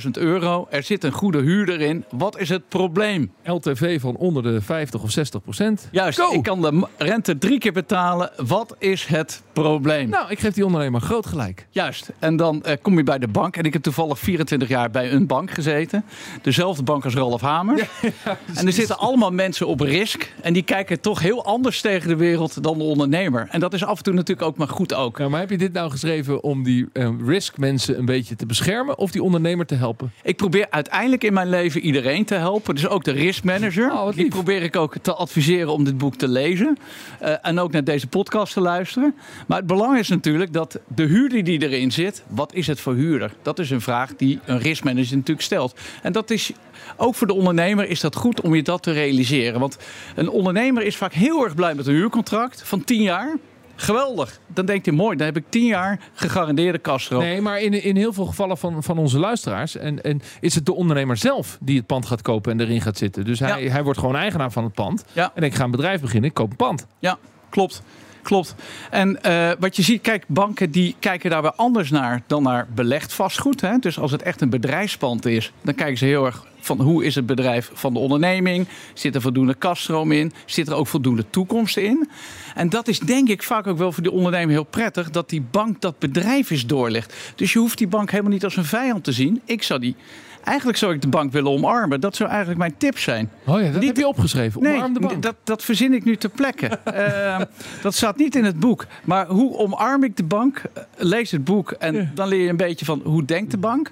500.000 0.04 0.10
euro. 0.10 0.66
Er 0.70 0.82
zit 0.82 1.04
een 1.04 1.12
goede 1.12 1.38
huurder 1.38 1.80
in. 1.80 2.04
Wat 2.10 2.38
is 2.38 2.48
het 2.48 2.68
probleem? 2.68 3.32
LTV 3.44 4.00
van 4.00 4.16
onder 4.16 4.42
de 4.42 4.60
50 4.60 5.02
of 5.02 5.10
60 5.10 5.42
procent. 5.42 5.88
Juist, 5.90 6.18
ik 6.32 6.42
kan 6.42 6.60
de 6.62 6.86
rente 6.96 7.38
drie 7.38 7.58
keer 7.58 7.72
betalen. 7.72 8.30
Wat 8.36 8.76
is 8.78 9.04
het 9.04 9.42
probleem? 9.52 10.08
Nou, 10.08 10.30
ik 10.30 10.38
geef 10.38 10.54
die 10.54 10.64
ondernemer 10.64 11.00
groot 11.00 11.26
gelijk. 11.26 11.66
Juist, 11.70 12.10
en 12.18 12.36
dan 12.36 12.62
uh, 12.66 12.72
kom 12.82 12.96
je 12.96 13.02
bij 13.02 13.18
de 13.18 13.28
bank. 13.28 13.56
En 13.56 13.64
ik 13.64 13.72
heb 13.72 13.82
toevallig 13.82 14.18
24 14.18 14.68
jaar 14.68 14.90
bij 14.90 15.12
een 15.12 15.26
bank 15.26 15.50
gezeten. 15.50 16.04
Dezelfde 16.42 16.82
bank 16.82 17.04
als 17.04 17.14
Ralf 17.14 17.40
Hamer. 17.40 17.80
Ja, 18.24 18.38
en 18.54 18.66
er 18.66 18.72
zitten 18.72 18.98
allemaal 18.98 19.30
mensen 19.30 19.66
op 19.66 19.80
risk. 19.80 20.32
En 20.42 20.52
die 20.52 20.62
kijken 20.62 21.00
toch 21.00 21.21
heel 21.22 21.44
anders 21.44 21.80
tegen 21.80 22.08
de 22.08 22.16
wereld 22.16 22.62
dan 22.62 22.78
de 22.78 22.84
ondernemer. 22.84 23.46
En 23.50 23.60
dat 23.60 23.74
is 23.74 23.84
af 23.84 23.96
en 23.96 24.04
toe 24.04 24.14
natuurlijk 24.14 24.48
ook 24.48 24.56
maar 24.56 24.68
goed 24.68 24.94
ook. 24.94 25.18
maar 25.18 25.40
heb 25.40 25.50
je 25.50 25.58
dit 25.58 25.72
nou 25.72 25.90
geschreven 25.90 26.42
om 26.42 26.62
die 26.62 26.88
uh, 26.92 27.08
risk 27.26 27.58
mensen 27.58 27.98
een 27.98 28.04
beetje 28.04 28.36
te 28.36 28.46
beschermen 28.46 28.98
of 28.98 29.10
die 29.10 29.22
ondernemer 29.22 29.66
te 29.66 29.74
helpen? 29.74 30.12
Ik 30.22 30.36
probeer 30.36 30.66
uiteindelijk 30.70 31.24
in 31.24 31.32
mijn 31.32 31.48
leven 31.48 31.80
iedereen 31.80 32.24
te 32.24 32.34
helpen. 32.34 32.74
Dus 32.74 32.88
ook 32.88 33.04
de 33.04 33.10
risk 33.10 33.44
manager. 33.44 33.92
Oh, 33.92 34.12
die 34.14 34.28
probeer 34.28 34.62
ik 34.62 34.76
ook 34.76 34.96
te 35.02 35.14
adviseren 35.14 35.72
om 35.72 35.84
dit 35.84 35.98
boek 35.98 36.16
te 36.16 36.28
lezen. 36.28 36.78
Uh, 37.22 37.34
en 37.42 37.58
ook 37.58 37.72
naar 37.72 37.84
deze 37.84 38.06
podcast 38.06 38.52
te 38.52 38.60
luisteren. 38.60 39.14
Maar 39.46 39.58
het 39.58 39.66
belang 39.66 39.98
is 39.98 40.08
natuurlijk 40.08 40.52
dat 40.52 40.80
de 40.94 41.04
huurder 41.04 41.44
die 41.44 41.62
erin 41.62 41.92
zit, 41.92 42.22
wat 42.28 42.54
is 42.54 42.66
het 42.66 42.80
voor 42.80 42.94
huurder? 42.94 43.32
Dat 43.42 43.58
is 43.58 43.70
een 43.70 43.80
vraag 43.80 44.16
die 44.16 44.38
een 44.44 44.58
risk 44.58 44.84
manager 44.84 45.16
natuurlijk 45.16 45.46
stelt. 45.46 45.80
En 46.02 46.12
dat 46.12 46.30
is 46.30 46.52
ook 46.96 47.14
voor 47.14 47.26
de 47.26 47.34
ondernemer 47.34 47.88
is 47.88 48.00
dat 48.00 48.16
goed 48.16 48.40
om 48.40 48.54
je 48.54 48.62
dat 48.62 48.82
te 48.82 48.92
realiseren. 48.92 49.60
Want 49.60 49.78
een 50.14 50.28
ondernemer 50.28 50.82
is 50.82 50.96
vaak 50.96 51.12
heel 51.12 51.44
erg 51.44 51.54
blij 51.54 51.74
met 51.74 51.86
een 51.86 51.94
huurcontract 51.94 52.62
van 52.64 52.84
10 52.84 53.02
jaar. 53.02 53.36
Geweldig. 53.76 54.40
Dan 54.46 54.66
denkt 54.66 54.86
hij 54.86 54.94
mooi, 54.94 55.16
dan 55.16 55.26
heb 55.26 55.36
ik 55.36 55.44
tien 55.48 55.66
jaar 55.66 56.00
gegarandeerde 56.14 56.78
kaststroom. 56.78 57.22
Nee, 57.22 57.40
maar 57.40 57.60
in, 57.60 57.82
in 57.82 57.96
heel 57.96 58.12
veel 58.12 58.26
gevallen 58.26 58.58
van, 58.58 58.82
van 58.82 58.98
onze 58.98 59.18
luisteraars 59.18 59.76
en, 59.76 60.02
en 60.02 60.22
is 60.40 60.54
het 60.54 60.66
de 60.66 60.74
ondernemer 60.74 61.16
zelf 61.16 61.58
die 61.60 61.76
het 61.76 61.86
pand 61.86 62.06
gaat 62.06 62.22
kopen 62.22 62.52
en 62.52 62.60
erin 62.60 62.80
gaat 62.80 62.96
zitten. 62.96 63.24
Dus 63.24 63.38
hij, 63.38 63.62
hij 63.62 63.82
wordt 63.82 63.98
gewoon 63.98 64.16
eigenaar 64.16 64.52
van 64.52 64.64
het 64.64 64.72
pand. 64.72 65.04
Ja. 65.12 65.32
En 65.34 65.42
ik 65.42 65.54
ga 65.54 65.64
een 65.64 65.70
bedrijf 65.70 66.00
beginnen, 66.00 66.28
ik 66.28 66.34
koop 66.34 66.50
een 66.50 66.56
pand. 66.56 66.86
Ja, 66.98 67.18
klopt. 67.48 67.82
Klopt. 68.22 68.54
En 68.90 69.18
uh, 69.26 69.50
wat 69.58 69.76
je 69.76 69.82
ziet, 69.82 70.02
kijk, 70.02 70.24
banken 70.28 70.70
die 70.70 70.96
kijken 70.98 71.30
daar 71.30 71.42
wel 71.42 71.54
anders 71.54 71.90
naar 71.90 72.22
dan 72.26 72.42
naar 72.42 72.68
belegd 72.74 73.12
vastgoed. 73.12 73.60
Hè? 73.60 73.78
Dus 73.78 73.98
als 73.98 74.10
het 74.10 74.22
echt 74.22 74.40
een 74.40 74.50
bedrijfspand 74.50 75.26
is, 75.26 75.52
dan 75.62 75.74
kijken 75.74 75.98
ze 75.98 76.04
heel 76.04 76.24
erg 76.24 76.46
van 76.62 76.80
hoe 76.80 77.04
is 77.04 77.14
het 77.14 77.26
bedrijf 77.26 77.70
van 77.74 77.92
de 77.92 77.98
onderneming? 77.98 78.68
Zit 78.94 79.14
er 79.14 79.20
voldoende 79.20 79.54
kaststroom 79.54 80.12
in? 80.12 80.32
Zit 80.46 80.68
er 80.68 80.74
ook 80.74 80.86
voldoende 80.86 81.24
toekomst 81.30 81.76
in? 81.76 82.08
En 82.54 82.68
dat 82.68 82.88
is 82.88 82.98
denk 82.98 83.28
ik 83.28 83.42
vaak 83.42 83.66
ook 83.66 83.78
wel 83.78 83.92
voor 83.92 84.02
die 84.02 84.12
ondernemer 84.12 84.50
heel 84.50 84.64
prettig, 84.64 85.10
dat 85.10 85.28
die 85.28 85.44
bank 85.50 85.80
dat 85.80 85.98
bedrijf 85.98 86.50
is 86.50 86.66
doorlegt. 86.66 87.14
Dus 87.34 87.52
je 87.52 87.58
hoeft 87.58 87.78
die 87.78 87.88
bank 87.88 88.10
helemaal 88.10 88.32
niet 88.32 88.44
als 88.44 88.56
een 88.56 88.64
vijand 88.64 89.04
te 89.04 89.12
zien. 89.12 89.40
Ik 89.44 89.62
zou 89.62 89.80
die 89.80 89.96
Eigenlijk 90.44 90.78
zou 90.78 90.94
ik 90.94 91.00
de 91.00 91.08
bank 91.08 91.32
willen 91.32 91.50
omarmen. 91.50 92.00
Dat 92.00 92.16
zou 92.16 92.28
eigenlijk 92.28 92.58
mijn 92.58 92.74
tip 92.76 92.98
zijn. 92.98 93.30
Oh 93.46 93.60
ja, 93.60 93.70
dat 93.70 93.80
niet, 93.80 93.88
heb 93.88 93.96
je 93.96 94.06
opgeschreven. 94.06 94.60
Omarm 94.60 94.92
de 94.92 95.00
bank. 95.00 95.22
Dat, 95.22 95.34
dat 95.44 95.62
verzin 95.62 95.92
ik 95.92 96.04
nu 96.04 96.16
ter 96.16 96.30
plekke. 96.30 96.78
uh, 96.94 97.40
dat 97.82 97.94
staat 97.94 98.16
niet 98.16 98.36
in 98.36 98.44
het 98.44 98.60
boek. 98.60 98.86
Maar 99.04 99.26
hoe 99.26 99.56
omarm 99.56 100.04
ik 100.04 100.16
de 100.16 100.24
bank? 100.24 100.62
Lees 100.96 101.30
het 101.30 101.44
boek 101.44 101.70
en 101.70 102.10
dan 102.14 102.28
leer 102.28 102.42
je 102.42 102.48
een 102.48 102.56
beetje 102.56 102.84
van 102.84 103.00
hoe 103.04 103.24
denkt 103.24 103.50
de 103.50 103.58
bank. 103.58 103.90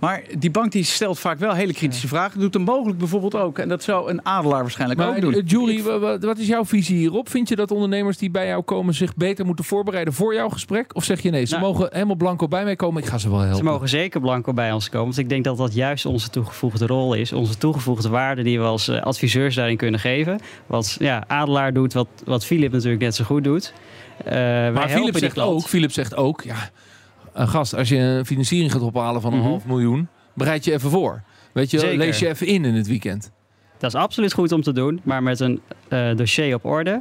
Maar 0.00 0.22
die 0.38 0.50
bank 0.50 0.72
die 0.72 0.84
stelt 0.84 1.18
vaak 1.18 1.38
wel 1.38 1.54
hele 1.54 1.72
kritische 1.72 2.08
vragen. 2.08 2.40
Doet 2.40 2.54
hem 2.54 2.62
mogelijk 2.62 2.98
bijvoorbeeld 2.98 3.34
ook. 3.34 3.58
En 3.58 3.68
dat 3.68 3.82
zou 3.82 4.10
een 4.10 4.26
adelaar 4.26 4.60
waarschijnlijk 4.60 5.00
ook 5.00 5.20
doen. 5.20 5.34
Eh, 5.34 5.42
Julie, 5.44 5.82
wat 6.20 6.38
is 6.38 6.46
jouw 6.46 6.64
visie 6.64 6.96
hierop? 6.96 7.28
Vind 7.28 7.48
je 7.48 7.56
dat 7.56 7.70
ondernemers 7.70 8.18
die 8.18 8.30
bij 8.30 8.46
jou 8.46 8.62
komen 8.62 8.94
zich 8.94 9.16
beter 9.16 9.46
moeten 9.46 9.64
voorbereiden 9.64 10.14
voor 10.14 10.34
jouw 10.34 10.48
gesprek? 10.48 10.96
Of 10.96 11.04
zeg 11.04 11.20
je 11.20 11.30
nee, 11.30 11.44
ze 11.44 11.54
nou. 11.54 11.66
mogen 11.66 11.88
helemaal 11.92 12.16
blanco 12.16 12.48
bij 12.48 12.64
mij 12.64 12.76
komen. 12.76 13.02
Ik 13.02 13.08
ga 13.08 13.18
ze 13.18 13.30
wel 13.30 13.38
helpen. 13.38 13.56
Ze 13.56 13.64
mogen 13.64 13.88
zeker 13.88 14.20
blanco 14.20 14.52
bij 14.52 14.72
ons 14.72 14.88
komen. 14.88 15.06
Want 15.06 15.18
ik 15.18 15.28
denk 15.28 15.44
dat 15.44 15.56
dat 15.56 15.74
juist 15.74 16.06
onze 16.06 16.30
toegevoegde 16.30 16.86
rol 16.86 17.14
is. 17.14 17.32
Onze 17.32 17.58
toegevoegde 17.58 18.08
waarde 18.08 18.42
die 18.42 18.58
we 18.58 18.64
als 18.64 18.88
eh, 18.88 19.02
adviseurs 19.02 19.54
daarin 19.54 19.76
kunnen 19.76 20.00
geven. 20.00 20.40
Wat 20.66 20.96
ja, 20.98 21.24
Adelaar 21.26 21.72
doet, 21.72 21.92
wat, 21.92 22.08
wat 22.24 22.44
Philip 22.44 22.72
natuurlijk 22.72 23.02
net 23.02 23.14
zo 23.14 23.24
goed 23.24 23.44
doet. 23.44 23.72
Uh, 24.26 24.32
maar 24.32 24.88
Philip 24.88 25.18
zegt, 25.18 25.38
ook, 25.38 25.62
Philip 25.62 25.92
zegt 25.92 26.16
ook, 26.16 26.42
ja, 26.42 26.70
een 27.32 27.48
gast, 27.48 27.74
als 27.74 27.88
je 27.88 27.96
een 27.96 28.26
financiering 28.26 28.72
gaat 28.72 28.82
ophalen 28.82 29.20
van 29.20 29.32
een 29.32 29.38
mhm. 29.38 29.48
half 29.48 29.66
miljoen, 29.66 30.08
bereid 30.34 30.64
je 30.64 30.72
even 30.72 30.90
voor. 30.90 31.22
Weet 31.52 31.70
je, 31.70 31.96
lees 31.96 32.18
je 32.18 32.28
even 32.28 32.46
in 32.46 32.64
in 32.64 32.74
het 32.74 32.86
weekend. 32.86 33.30
Dat 33.78 33.94
is 33.94 34.00
absoluut 34.00 34.32
goed 34.32 34.52
om 34.52 34.62
te 34.62 34.72
doen, 34.72 35.00
maar 35.02 35.22
met 35.22 35.40
een 35.40 35.60
uh, 35.88 36.16
dossier 36.16 36.54
op 36.54 36.64
orde 36.64 37.00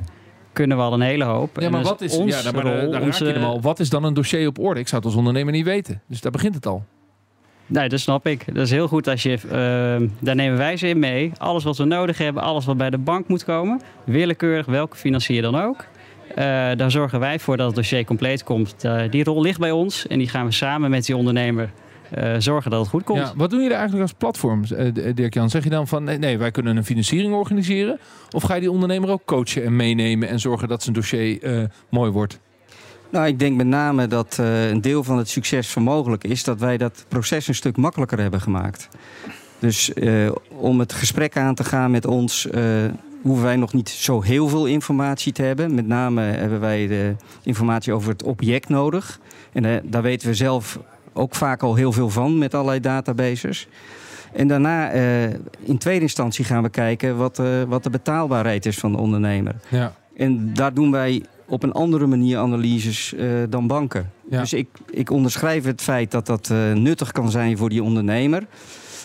kunnen 0.54 0.78
we 0.78 0.84
al 0.84 0.94
een 0.94 1.02
hele 1.02 1.24
hoop. 1.24 1.60
Ja, 1.60 1.70
maar 1.70 1.84
wat 1.84 2.02
is, 2.02 2.16
ja, 2.16 2.42
daar, 2.42 2.54
rol, 2.54 2.92
daar, 2.92 3.02
onze... 3.02 3.26
je 3.26 3.40
al. 3.40 3.62
Wat 3.62 3.80
is 3.80 3.90
dan 3.90 4.04
een 4.04 4.14
dossier 4.14 4.48
op 4.48 4.60
orde? 4.60 4.80
Ik 4.80 4.88
zou 4.88 5.02
het 5.02 5.10
als 5.10 5.20
ondernemer 5.20 5.54
niet 5.54 5.66
weten. 5.66 6.02
Dus 6.08 6.22
daar 6.22 6.32
begint 6.32 6.56
het 6.56 6.66
al. 6.66 6.84
Nee, 7.66 7.90
dat 7.90 8.00
snap 8.00 8.28
ik. 8.28 8.46
Dat 8.46 8.64
is 8.64 8.72
heel 8.72 8.88
goed 8.88 9.08
als 9.08 9.24
je. 9.24 9.38
Uh, 9.46 10.10
daar 10.20 10.36
nemen 10.36 10.58
wij 10.58 10.78
ze 10.78 10.88
in 10.88 11.00
mee. 11.00 11.32
Alles 11.38 11.64
wat 11.64 11.78
we 11.78 11.84
nodig 11.84 12.18
hebben, 12.18 12.44
alles 12.44 12.66
wat 12.66 12.78
bij 12.78 12.90
de 12.90 12.98
bank 12.98 13.28
moet 13.28 13.44
komen. 13.44 13.82
Willekeurig, 14.04 14.66
welke 14.66 14.98
financier 14.98 15.42
dan 15.42 15.56
ook. 15.56 15.86
Uh, 16.30 16.36
daar 16.76 16.92
zorgen 16.92 17.20
wij 17.20 17.40
voor 17.40 17.58
dat 17.58 17.66
het 17.66 17.76
dossier 17.76 18.06
compleet 18.06 18.44
komt. 18.44 18.76
Uh, 18.86 19.02
die 19.10 19.24
rol 19.24 19.42
ligt 19.42 19.60
bij 19.60 19.72
ons 19.72 20.08
en 20.08 20.18
die 20.18 20.30
gaan 20.30 20.46
we 20.46 20.52
samen 20.52 20.90
met 20.90 21.06
die 21.06 21.16
ondernemer 21.16 21.72
uh, 22.18 22.36
zorgen 22.38 22.72
dat 22.72 22.80
het 22.80 22.90
goed 22.90 23.04
komt. 23.04 23.20
Ja, 23.20 23.34
wat 23.36 23.50
doen 23.50 23.60
jullie 23.60 23.76
eigenlijk 23.76 24.04
als 24.04 24.14
platform, 24.18 24.64
Dirk-Jan? 25.16 25.50
Zeg 25.50 25.64
je 25.64 25.70
dan 25.70 25.88
van 25.88 26.04
nee, 26.04 26.38
wij 26.38 26.52
kunnen 26.52 26.78
een 26.78 26.86
financiering 26.86 27.34
organiseren? 27.34 28.00
Of 28.32 28.44
ga 28.44 28.54
je 28.54 28.60
die 28.60 28.72
ondernemer 28.72 29.10
ook 29.10 29.22
coachen 29.26 29.64
en 29.64 29.76
meenemen 29.76 30.30
en 30.30 30.40
zorgen 30.40 30.68
dat 30.68 30.84
zijn 30.84 30.96
dossier 30.96 31.70
mooi 31.90 32.12
wordt? 32.12 32.40
Nou, 33.12 33.28
ik 33.28 33.40
denk 33.40 33.58
met 33.58 33.68
name 33.68 34.08
dat 34.08 34.38
een 34.72 34.82
deel 34.82 35.04
van 35.04 35.18
het 35.18 35.30
succes 35.30 35.68
vermogelijk 35.68 36.24
is 36.24 36.44
dat 36.44 36.60
wij 36.60 36.78
dat 36.78 37.06
proces 37.08 37.48
een 37.48 37.56
stuk 37.56 37.78
makkelijker 37.78 38.20
hebben 38.20 38.42
gemaakt. 38.42 38.90
Dus 39.60 39.92
om 40.48 40.80
het 40.80 40.94
gesprek 40.94 41.38
aan 41.38 41.56
te 41.56 41.64
gaan 41.64 41.92
met 41.92 42.06
ons, 42.06 42.48
hoeven 43.22 43.44
wij 43.44 43.56
nog 43.56 43.74
niet 43.74 43.90
zo 43.90 44.22
heel 44.22 44.48
veel 44.48 44.66
informatie 44.66 45.34
te 45.34 45.42
hebben. 45.42 45.76
Met 45.76 45.88
name 45.88 46.22
hebben 46.22 46.60
wij 46.60 46.88
de 46.88 47.16
informatie 47.44 47.94
over 47.94 48.10
het 48.10 48.24
object 48.24 48.70
nodig. 48.70 49.20
En 49.52 49.82
daar 49.84 50.02
weten 50.02 50.28
we 50.28 50.34
zelf 50.34 50.80
ook 51.14 51.36
vaak 51.36 51.64
al 51.64 51.76
heel 51.76 51.92
veel 51.92 52.10
van 52.10 52.38
met 52.38 52.54
allerlei 52.54 52.80
databases. 52.80 53.68
En 54.34 54.48
daarna, 54.48 54.92
in 55.60 55.78
tweede 55.78 56.02
instantie, 56.02 56.46
gaan 56.46 56.64
we 56.64 56.70
kijken 56.70 57.18
wat, 57.18 57.42
wat 57.68 57.84
de 57.84 57.90
betaalbaarheid 57.90 58.66
is 58.66 58.78
van 58.78 58.92
de 58.92 58.98
ondernemer. 58.98 59.56
Ja. 59.70 59.94
En 60.16 60.54
daar 60.54 60.74
doen 60.74 60.92
wij 60.92 61.24
op 61.48 61.64
een 61.64 61.72
andere 61.72 62.06
manier 62.06 62.38
analyses 62.38 63.16
dan 63.50 63.68
banken. 63.68 64.12
Dus 64.30 64.54
ik, 64.54 64.68
ik 64.90 65.10
onderschrijf 65.10 65.64
het 65.64 65.82
feit 65.82 66.12
dat 66.12 66.26
dat 66.26 66.50
nuttig 66.74 67.12
kan 67.12 67.32
zijn 67.32 67.58
voor 67.58 67.70
die 67.70 67.84
ondernemer. 67.84 68.44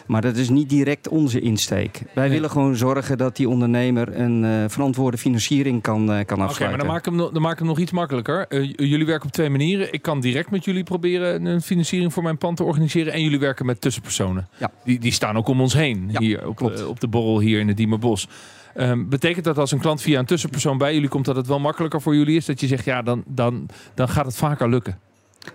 Maar 0.07 0.21
dat 0.21 0.37
is 0.37 0.49
niet 0.49 0.69
direct 0.69 1.09
onze 1.09 1.41
insteek. 1.41 2.03
Wij 2.15 2.31
willen 2.31 2.51
gewoon 2.51 2.77
zorgen 2.77 3.19
dat 3.19 3.37
die 3.37 3.49
ondernemer 3.49 4.21
een 4.21 4.43
uh, 4.45 4.65
verantwoorde 4.69 5.19
financiering 5.19 5.83
kan, 5.83 6.01
uh, 6.01 6.07
kan 6.07 6.41
afsluiten. 6.41 6.57
Oké, 6.57 6.69
maar 6.69 6.79
dan 6.79 6.87
maak, 6.87 6.99
ik 6.99 7.05
hem, 7.05 7.33
dan 7.33 7.43
maak 7.43 7.53
ik 7.53 7.59
hem 7.59 7.67
nog 7.67 7.79
iets 7.79 7.93
makkelijker. 7.93 8.47
Uh, 8.49 8.73
jullie 8.77 9.07
werken 9.07 9.27
op 9.27 9.33
twee 9.33 9.51
manieren. 9.51 9.93
Ik 9.93 10.03
kan 10.03 10.21
direct 10.21 10.51
met 10.51 10.65
jullie 10.65 10.83
proberen 10.83 11.45
een 11.45 11.63
financiering 11.63 12.13
voor 12.13 12.23
mijn 12.23 12.39
pand 12.39 12.57
te 12.57 12.65
organiseren. 12.65 13.13
En 13.13 13.23
jullie 13.23 13.39
werken 13.39 13.67
met 13.67 13.81
tussenpersonen. 13.81 14.49
Ja. 14.57 14.71
Die, 14.85 14.99
die 14.99 15.13
staan 15.13 15.37
ook 15.37 15.49
om 15.49 15.61
ons 15.61 15.75
heen. 15.75 16.09
Ja, 16.11 16.21
hier 16.21 16.49
op, 16.49 16.61
op 16.89 17.01
de 17.01 17.09
borrel 17.09 17.41
hier 17.41 17.61
in 17.61 17.69
het 17.69 17.77
Diemerbos. 17.77 18.29
Um, 18.77 19.09
betekent 19.09 19.45
dat 19.45 19.59
als 19.59 19.73
een 19.73 19.79
klant 19.79 20.03
via 20.03 20.19
een 20.19 20.25
tussenpersoon 20.25 20.79
bij 20.79 20.95
jullie 20.95 21.09
komt, 21.09 21.25
dat 21.25 21.37
het 21.37 21.47
wel 21.47 21.61
makkelijker 21.61 22.01
voor 22.01 22.17
jullie 22.17 22.37
is? 22.37 22.45
Dat 22.45 22.61
je 22.61 22.67
zegt, 22.67 22.85
ja, 22.85 23.03
dan, 23.03 23.23
dan, 23.27 23.69
dan 23.95 24.09
gaat 24.09 24.27
het 24.27 24.37
vaker 24.37 24.69
lukken. 24.69 24.99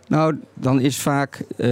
Nou, 0.07 0.39
dan 0.53 0.79
is 0.79 0.99
vaak 0.99 1.41
uh, 1.41 1.67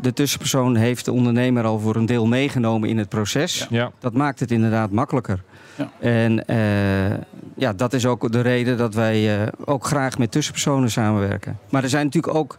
de 0.00 0.12
tussenpersoon 0.14 0.76
heeft 0.76 1.04
de 1.04 1.12
ondernemer 1.12 1.64
al 1.64 1.78
voor 1.78 1.96
een 1.96 2.06
deel 2.06 2.26
meegenomen 2.26 2.88
in 2.88 2.98
het 2.98 3.08
proces. 3.08 3.66
Ja. 3.70 3.90
Dat 3.98 4.12
maakt 4.12 4.40
het 4.40 4.50
inderdaad 4.50 4.90
makkelijker. 4.90 5.42
Ja. 5.74 5.90
En 6.00 6.44
uh, 6.46 7.18
ja, 7.56 7.72
dat 7.72 7.92
is 7.92 8.06
ook 8.06 8.32
de 8.32 8.40
reden 8.40 8.76
dat 8.76 8.94
wij 8.94 9.40
uh, 9.40 9.48
ook 9.64 9.86
graag 9.86 10.18
met 10.18 10.30
tussenpersonen 10.30 10.90
samenwerken. 10.90 11.58
Maar 11.70 11.82
er 11.82 11.88
zijn 11.88 12.04
natuurlijk 12.04 12.34
ook 12.34 12.58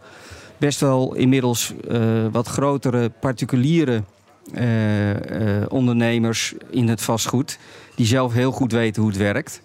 best 0.56 0.80
wel 0.80 1.14
inmiddels 1.14 1.74
wat 2.32 2.48
grotere 2.48 3.10
particuliere 3.20 4.02
ondernemers 5.68 6.54
in 6.70 6.88
het 6.88 7.02
vastgoed 7.02 7.58
die 7.94 8.06
zelf 8.06 8.32
heel 8.32 8.52
goed 8.52 8.72
weten 8.72 9.02
hoe 9.02 9.10
het 9.10 9.20
werkt. 9.20 9.62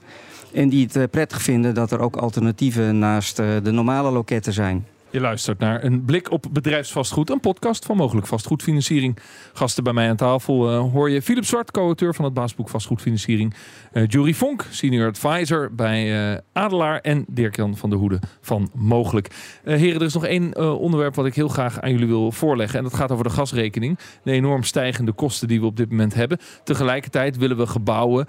En 0.53 0.69
die 0.69 0.83
het 0.83 0.95
eh, 0.95 1.03
prettig 1.11 1.41
vinden 1.41 1.73
dat 1.73 1.91
er 1.91 1.99
ook 1.99 2.15
alternatieven 2.15 2.99
naast 2.99 3.39
eh, 3.39 3.47
de 3.63 3.71
normale 3.71 4.11
loketten 4.11 4.53
zijn. 4.53 4.87
Je 5.11 5.19
luistert 5.19 5.59
naar 5.59 5.83
een 5.83 6.05
blik 6.05 6.31
op 6.31 6.45
bedrijfsvastgoed, 6.51 7.29
een 7.29 7.39
podcast 7.39 7.85
van 7.85 7.97
mogelijk 7.97 8.27
vastgoedfinanciering. 8.27 9.17
Gasten 9.53 9.83
bij 9.83 9.93
mij 9.93 10.09
aan 10.09 10.15
tafel 10.15 10.71
uh, 10.71 10.91
hoor 10.91 11.09
je 11.09 11.21
Philip 11.21 11.45
Zwart, 11.45 11.71
co-auteur 11.71 12.15
van 12.15 12.25
het 12.25 12.33
baasboek 12.33 12.69
Vastgoedfinanciering. 12.69 13.53
Uh, 13.93 14.03
Jury 14.07 14.33
Vonk, 14.33 14.65
senior 14.69 15.07
advisor 15.07 15.75
bij 15.75 16.31
uh, 16.31 16.37
Adelaar. 16.53 16.99
En 16.99 17.25
Dirk-Jan 17.27 17.77
van 17.77 17.89
der 17.89 17.99
Hoede 17.99 18.19
van 18.41 18.69
Mogelijk. 18.73 19.27
heren, 19.63 19.99
er 19.99 20.05
is 20.05 20.13
nog 20.13 20.25
één 20.25 20.77
onderwerp 20.79 21.15
wat 21.15 21.25
ik 21.25 21.35
heel 21.35 21.47
graag 21.47 21.81
aan 21.81 21.91
jullie 21.91 22.07
wil 22.07 22.31
voorleggen. 22.31 22.77
En 22.77 22.83
dat 22.83 22.93
gaat 22.93 23.11
over 23.11 23.23
de 23.23 23.29
gasrekening. 23.29 23.99
De 24.23 24.31
enorm 24.31 24.63
stijgende 24.63 25.11
kosten 25.11 25.47
die 25.47 25.59
we 25.59 25.65
op 25.65 25.77
dit 25.77 25.89
moment 25.89 26.13
hebben. 26.13 26.37
Tegelijkertijd 26.63 27.37
willen 27.37 27.57
we 27.57 27.67
gebouwen 27.67 28.27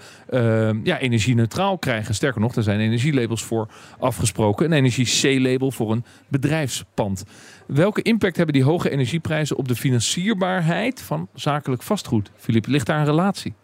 ja, 0.83 0.99
energie-neutraal 0.99 1.79
krijgen. 1.79 2.15
Sterker 2.15 2.41
nog, 2.41 2.55
er 2.55 2.63
zijn 2.63 2.81
energielabels 2.81 3.45
voor 3.45 3.69
afgesproken. 3.99 4.67
Een 4.67 4.73
energie-C-label 4.73 5.71
voor 5.71 5.93
een 5.93 6.05
bedrijf 6.29 6.70
bedrijfspand. 6.71 7.25
Welke 7.67 8.03
impact 8.03 8.37
hebben 8.37 8.55
die 8.55 8.65
hoge 8.65 8.91
energieprijzen 8.91 9.57
op 9.57 9.69
de 9.69 9.77
financierbaarheid 9.77 11.03
van 11.03 11.29
zakelijk 11.35 11.83
vastgoed? 11.83 12.31
Filip, 12.37 12.67
ligt 12.67 12.87
daar 12.87 12.99
een 12.99 13.05
relatie? 13.05 13.55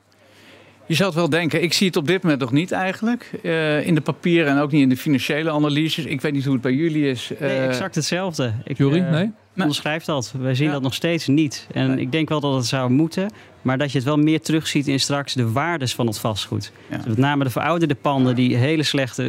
Je 0.86 0.94
zou 0.94 1.08
het 1.08 1.18
wel 1.18 1.28
denken. 1.28 1.62
Ik 1.62 1.72
zie 1.72 1.86
het 1.86 1.96
op 1.96 2.06
dit 2.06 2.22
moment 2.22 2.40
nog 2.40 2.52
niet 2.52 2.72
eigenlijk. 2.72 3.30
Uh, 3.42 3.86
in 3.86 3.94
de 3.94 4.00
papieren 4.00 4.52
en 4.52 4.58
ook 4.58 4.72
niet 4.72 4.82
in 4.82 4.88
de 4.88 4.96
financiële 4.96 5.50
analyses. 5.50 6.04
Ik 6.04 6.20
weet 6.20 6.32
niet 6.32 6.44
hoe 6.44 6.52
het 6.52 6.62
bij 6.62 6.72
jullie 6.72 7.08
is. 7.08 7.30
Uh... 7.32 7.40
Nee, 7.40 7.66
exact 7.66 7.94
hetzelfde. 7.94 8.52
Ik, 8.64 8.78
Jury, 8.78 8.98
uh, 8.98 9.10
nee? 9.10 9.32
onderschrijf 9.56 10.04
dat. 10.04 10.34
Wij 10.38 10.54
zien 10.54 10.70
dat 10.70 10.82
nog 10.82 10.94
steeds 10.94 11.26
niet. 11.26 11.66
En 11.72 11.98
ik 11.98 12.12
denk 12.12 12.28
wel 12.28 12.40
dat 12.40 12.54
het 12.54 12.66
zou 12.66 12.90
moeten. 12.90 13.30
Maar 13.62 13.78
dat 13.78 13.92
je 13.92 13.98
het 13.98 14.06
wel 14.06 14.16
meer 14.16 14.40
terugziet 14.40 14.88
in 14.88 15.00
straks 15.00 15.34
de 15.34 15.52
waardes 15.52 15.94
van 15.94 16.06
het 16.06 16.18
vastgoed. 16.18 16.72
Ja. 16.90 16.96
Dus 16.96 17.06
met 17.06 17.16
name 17.16 17.44
de 17.44 17.50
verouderde 17.50 17.94
panden 17.94 18.34
die 18.34 18.56
hele 18.56 18.82
slechte 18.82 19.22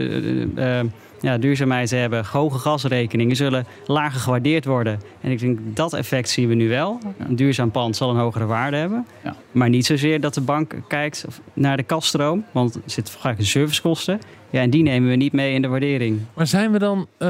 ja, 1.22 1.38
duurzaamheid 1.38 1.90
hebben, 1.90 2.26
hoge 2.26 2.60
gasrekeningen 2.60 3.36
zullen 3.36 3.66
lager 3.86 4.20
gewaardeerd 4.20 4.66
worden. 4.66 5.00
En 5.22 5.32
ik 5.32 5.40
denk 5.40 5.60
dat 5.64 5.94
effect 5.94 6.30
zien 6.30 6.48
we 6.48 6.54
nu 6.54 6.70
wel. 6.70 7.00
Een 7.18 7.36
duurzaam 7.36 7.72
pand 7.72 7.96
zal 7.96 8.10
een 8.10 8.18
hogere 8.18 8.46
waarde 8.46 8.78
hebben. 8.78 9.06
Ja. 9.24 9.36
Maar 9.52 9.70
niet 9.70 9.86
zozeer 9.86 10.22
dat 10.22 10.34
de 10.34 10.42
bank 10.42 10.74
kijkt 10.88 11.26
naar 11.54 11.78
de 11.78 11.84
kaststroom, 11.84 12.46
want 12.52 12.76
er 12.76 12.82
zitten 12.86 13.14
vaak 13.14 13.36
servicekosten. 13.40 14.20
Ja, 14.50 14.62
en 14.62 14.70
die 14.70 14.84
nemen 14.84 15.10
we 15.10 15.16
niet 15.16 15.34
mee 15.34 15.54
in 15.54 15.62
de 15.62 15.68
waardering. 15.68 16.22
Maar 16.34 16.48
zijn 16.48 16.72
we 16.72 16.80
dan, 16.80 17.08
uh, 17.20 17.28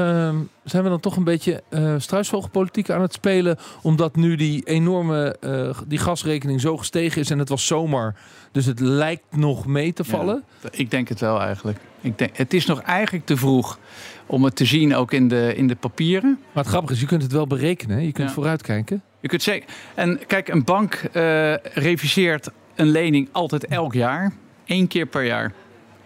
zijn 0.64 0.82
we 0.82 0.88
dan 0.88 1.00
toch 1.00 1.16
een 1.16 1.24
beetje 1.24 1.62
uh, 1.70 1.94
struisvogelpolitiek 1.98 2.90
aan 2.90 3.00
het 3.00 3.12
spelen? 3.12 3.58
Omdat 3.82 4.16
nu 4.16 4.36
die 4.36 4.64
enorme 4.64 5.36
uh, 5.40 5.78
die 5.86 5.98
gasrekening 5.98 6.60
zo 6.60 6.76
gestegen 6.76 7.20
is 7.20 7.30
en 7.30 7.38
het 7.38 7.48
was 7.48 7.66
zomer. 7.66 8.14
Dus 8.52 8.66
het 8.66 8.80
lijkt 8.80 9.36
nog 9.36 9.66
mee 9.66 9.92
te 9.92 10.04
vallen? 10.04 10.44
ik 10.70 10.90
denk 10.90 11.08
het 11.08 11.20
wel 11.20 11.40
eigenlijk. 11.40 11.78
Ik 12.00 12.18
denk, 12.18 12.36
het 12.36 12.54
is 12.54 12.66
nog 12.66 12.80
eigenlijk 12.80 13.26
te 13.26 13.36
vroeg 13.36 13.78
om 14.26 14.44
het 14.44 14.56
te 14.56 14.64
zien 14.64 14.94
ook 14.94 15.12
in 15.12 15.28
de, 15.28 15.52
in 15.56 15.66
de 15.66 15.76
papieren. 15.76 16.38
Maar 16.52 16.62
het 16.62 16.72
grappige 16.72 16.94
is, 16.94 17.00
je 17.00 17.06
kunt 17.06 17.22
het 17.22 17.32
wel 17.32 17.46
berekenen. 17.46 18.04
Je 18.04 18.12
kunt 18.12 18.30
vooruitkijken. 18.30 19.02
Je 19.20 19.28
kunt 19.28 19.42
zeker. 19.42 19.68
En 19.94 20.20
kijk, 20.26 20.48
een 20.48 20.64
bank 20.64 21.02
uh, 21.02 21.54
reviseert 21.56 22.50
een 22.74 22.90
lening 22.90 23.28
altijd 23.32 23.66
elk 23.66 23.94
jaar. 23.94 24.32
één 24.64 24.86
keer 24.86 25.06
per 25.06 25.24
jaar. 25.24 25.52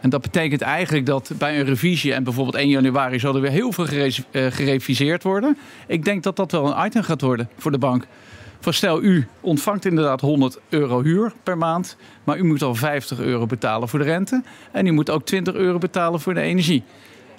En 0.00 0.11
dat 0.11 0.22
betekent 0.22 0.61
eigenlijk 0.61 1.07
dat 1.07 1.31
bij 1.38 1.61
een 1.61 1.64
revisie, 1.64 2.14
en 2.14 2.24
bijvoorbeeld 2.24 2.57
1 2.57 2.68
januari, 2.68 3.18
zal 3.18 3.35
er 3.35 3.40
weer 3.40 3.50
heel 3.50 3.72
veel 3.72 3.87
gere 3.87 4.12
uh, 4.31 4.46
gereviseerd 4.50 5.22
worden. 5.22 5.59
Ik 5.87 6.05
denk 6.05 6.22
dat 6.22 6.37
dat 6.37 6.52
wel 6.52 6.76
een 6.76 6.87
item 6.87 7.02
gaat 7.02 7.20
worden 7.20 7.48
voor 7.57 7.70
de 7.70 7.78
bank. 7.78 8.07
Voor 8.62 8.75
stel, 8.75 9.03
u 9.03 9.27
ontvangt 9.40 9.85
inderdaad 9.85 10.20
100 10.20 10.61
euro 10.68 11.03
huur 11.03 11.33
per 11.42 11.59
maand, 11.59 11.96
maar 12.25 12.38
u 12.38 12.44
moet 12.44 12.62
al 12.62 12.75
50 12.75 13.20
euro 13.20 13.46
betalen 13.46 13.88
voor 13.88 13.98
de 13.98 14.05
rente. 14.05 14.42
En 14.72 14.87
u 14.87 14.90
moet 14.90 15.11
ook 15.11 15.25
20 15.25 15.55
euro 15.55 15.79
betalen 15.79 16.20
voor 16.20 16.35
de 16.35 16.40
energie. 16.40 16.83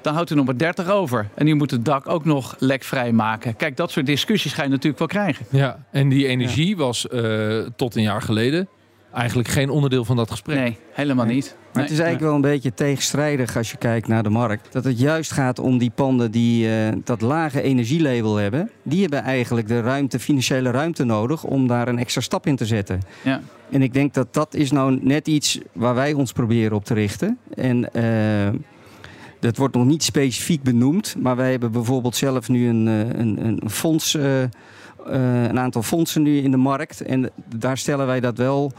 Dan 0.01 0.13
houdt 0.13 0.29
u 0.29 0.35
nog 0.35 0.45
maar 0.45 0.57
30 0.57 0.89
over. 0.89 1.29
En 1.35 1.47
u 1.47 1.53
moet 1.53 1.71
het 1.71 1.85
dak 1.85 2.09
ook 2.09 2.25
nog 2.25 2.55
lekvrij 2.59 3.11
maken. 3.11 3.55
Kijk, 3.55 3.77
dat 3.77 3.91
soort 3.91 4.05
discussies 4.05 4.53
ga 4.53 4.63
je 4.63 4.69
natuurlijk 4.69 4.99
wel 4.99 5.07
krijgen. 5.07 5.45
Ja, 5.49 5.85
en 5.91 6.09
die 6.09 6.27
energie 6.27 6.77
was 6.77 7.07
uh, 7.11 7.65
tot 7.75 7.95
een 7.95 8.01
jaar 8.01 8.21
geleden 8.21 8.67
eigenlijk 9.13 9.49
geen 9.49 9.69
onderdeel 9.69 10.05
van 10.05 10.15
dat 10.15 10.31
gesprek. 10.31 10.57
Nee, 10.57 10.77
helemaal 10.91 11.25
niet. 11.25 11.55
Maar 11.73 11.83
het 11.83 11.91
is 11.91 11.99
eigenlijk 11.99 12.27
wel 12.27 12.35
een 12.35 12.51
beetje 12.51 12.73
tegenstrijdig 12.73 13.57
als 13.57 13.71
je 13.71 13.77
kijkt 13.77 14.07
naar 14.07 14.23
de 14.23 14.29
markt. 14.29 14.71
Dat 14.71 14.83
het 14.83 14.99
juist 14.99 15.31
gaat 15.31 15.59
om 15.59 15.77
die 15.77 15.91
panden 15.95 16.31
die 16.31 16.67
uh, 16.67 16.87
dat 17.03 17.21
lage 17.21 17.61
energielabel 17.61 18.35
hebben. 18.35 18.69
Die 18.83 19.01
hebben 19.01 19.23
eigenlijk 19.23 19.67
de 19.67 19.81
ruimte, 19.81 20.19
financiële 20.19 20.71
ruimte 20.71 21.03
nodig 21.03 21.43
om 21.43 21.67
daar 21.67 21.87
een 21.87 21.99
extra 21.99 22.21
stap 22.21 22.47
in 22.47 22.55
te 22.55 22.65
zetten. 22.65 23.01
Ja. 23.23 23.41
En 23.69 23.81
ik 23.81 23.93
denk 23.93 24.13
dat 24.13 24.33
dat 24.33 24.53
is 24.53 24.71
nou 24.71 24.99
net 25.01 25.27
iets 25.27 25.59
waar 25.71 25.95
wij 25.95 26.13
ons 26.13 26.31
proberen 26.31 26.77
op 26.77 26.85
te 26.85 26.93
richten. 26.93 27.37
En 27.55 27.89
uh, 27.93 28.59
dat 29.39 29.57
wordt 29.57 29.75
nog 29.75 29.85
niet 29.85 30.03
specifiek 30.03 30.63
benoemd. 30.63 31.15
Maar 31.19 31.35
wij 31.35 31.51
hebben 31.51 31.71
bijvoorbeeld 31.71 32.15
zelf 32.15 32.49
nu 32.49 32.67
een, 32.67 32.87
eh, 32.87 33.19
een, 33.19 33.45
een 33.45 33.69
fonds... 33.69 34.13
Uh, 34.13 34.43
een 35.05 35.59
aantal 35.59 35.81
fondsen 35.83 36.21
nu 36.21 36.37
in 36.37 36.51
de 36.51 36.57
markt. 36.57 37.01
En 37.01 37.29
daar 37.55 37.77
stellen 37.77 38.05
wij 38.05 38.19
dat 38.19 38.37
wel 38.37 38.71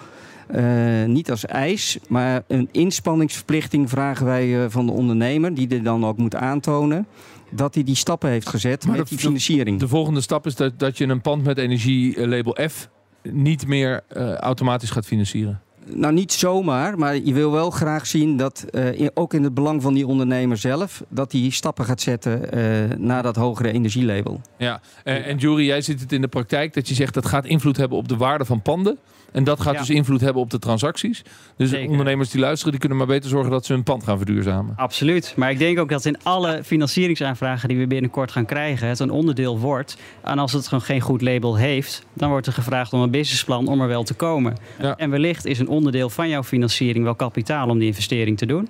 uh, 0.55 1.05
niet 1.05 1.31
als 1.31 1.47
eis, 1.47 1.99
maar 2.09 2.43
een 2.47 2.69
inspanningsverplichting 2.73 3.91
vragen 3.91 4.27
wij 4.27 4.49
uh, 4.49 4.65
van 4.69 4.87
de 4.87 4.93
ondernemer, 4.93 5.55
die 5.55 5.69
er 5.69 5.83
dan 5.83 6.07
ook 6.07 6.17
moet 6.17 6.35
aantonen 6.35 7.07
dat 7.51 7.75
hij 7.75 7.85
die 7.85 7.95
stappen 7.95 8.31
heeft 8.31 8.49
gezet 8.49 8.87
maar 8.87 8.97
met 8.97 9.09
de, 9.09 9.15
die 9.15 9.25
financiering. 9.25 9.79
De, 9.79 9.85
de, 9.85 9.91
volgende 9.91 10.21
stap 10.21 10.47
is 10.47 10.55
dat, 10.55 10.79
dat 10.79 10.99
je 10.99 11.07
een 11.07 11.21
pand 11.21 11.45
met 11.45 11.59
energielabel 11.59 12.57
F 12.69 12.89
niet 13.23 13.67
meer 13.67 14.01
uh, 14.17 14.35
automatisch 14.35 14.91
gaat 14.91 15.07
financieren. 15.07 15.61
Nou, 15.87 16.13
niet 16.13 16.33
zomaar, 16.33 16.99
maar 16.99 17.17
je 17.17 17.33
wil 17.33 17.51
wel 17.51 17.71
graag 17.71 18.07
zien 18.07 18.37
dat, 18.37 18.65
uh, 18.71 19.09
ook 19.15 19.35
in 19.35 19.43
het 19.43 19.55
belang 19.55 19.83
van 19.83 19.95
die 19.95 20.07
ondernemer 20.07 20.57
zelf, 20.57 21.03
dat 21.09 21.33
hij 21.33 21.51
stappen 21.51 21.85
gaat 21.85 22.01
zetten 22.01 22.59
uh, 22.59 22.97
naar 22.99 23.23
dat 23.23 23.37
hogere 23.37 23.73
energielabel. 23.73 24.41
Ja, 24.57 24.81
en, 25.05 25.25
en 25.25 25.37
Jury, 25.37 25.67
jij 25.67 25.81
ziet 25.81 26.01
het 26.01 26.13
in 26.13 26.21
de 26.21 26.29
praktijk 26.29 26.75
dat 26.75 26.89
je 26.89 26.95
zegt 26.95 27.15
dat 27.15 27.27
gaat 27.27 27.45
invloed 27.45 27.77
hebben 27.77 27.99
op 27.99 28.09
de 28.09 28.17
waarde 28.17 28.45
van 28.45 28.63
panden. 28.63 28.99
En 29.35 29.45
dat 29.45 29.61
gaat 29.61 29.79
dus 29.79 29.91
invloed 29.91 30.21
hebben 30.21 30.43
op 30.43 30.51
de 30.51 30.59
transacties. 30.59 31.23
Dus 31.57 31.73
ondernemers 31.73 32.31
die 32.31 32.41
luisteren, 32.41 32.71
die 32.71 32.81
kunnen 32.81 32.99
maar 32.99 33.07
beter 33.07 33.31
zorgen 33.31 33.51
dat 33.51 33.67
ze 33.67 33.73
hun 33.73 33.83
pand 33.83 34.05
gaan 34.05 34.17
verduurzamen. 34.17 34.75
Absoluut. 34.77 35.33
Maar 35.37 35.51
ik 35.51 35.59
denk 35.59 35.79
ook 35.79 35.89
dat 35.89 36.05
in 36.05 36.23
alle 36.23 36.61
financieringsaanvragen 36.65 37.69
die 37.69 37.79
we 37.79 37.87
binnenkort 37.87 38.33
gaan 38.33 38.45
krijgen, 38.45 38.89
het 38.89 38.99
een 38.99 39.11
onderdeel 39.11 39.59
wordt. 39.59 39.97
En 40.23 40.39
als 40.39 40.53
het 40.53 40.69
gewoon 40.69 40.85
geen 40.85 41.01
goed 41.01 41.23
label 41.23 41.57
heeft, 41.57 42.05
dan 42.13 42.29
wordt 42.29 42.47
er 42.47 42.53
gevraagd 42.53 42.93
om 42.93 43.01
een 43.01 43.11
businessplan 43.11 43.69
om 43.69 43.81
er 43.81 43.89
wel 43.89 44.03
te 44.03 44.15
komen. 44.15 44.57
Ja. 44.81 44.97
En 44.97 45.11
wellicht 45.11 45.45
is 45.45 45.59
een 45.59 45.69
onderdeel 45.69 46.11
van 46.11 46.29
jouw 46.29 46.43
financiering 46.43 47.05
wel 47.05 47.15
kapitaal 47.15 47.69
om 47.69 47.79
die 47.79 47.89
investering 47.89 48.39
te 48.39 48.47
doen. 48.47 48.69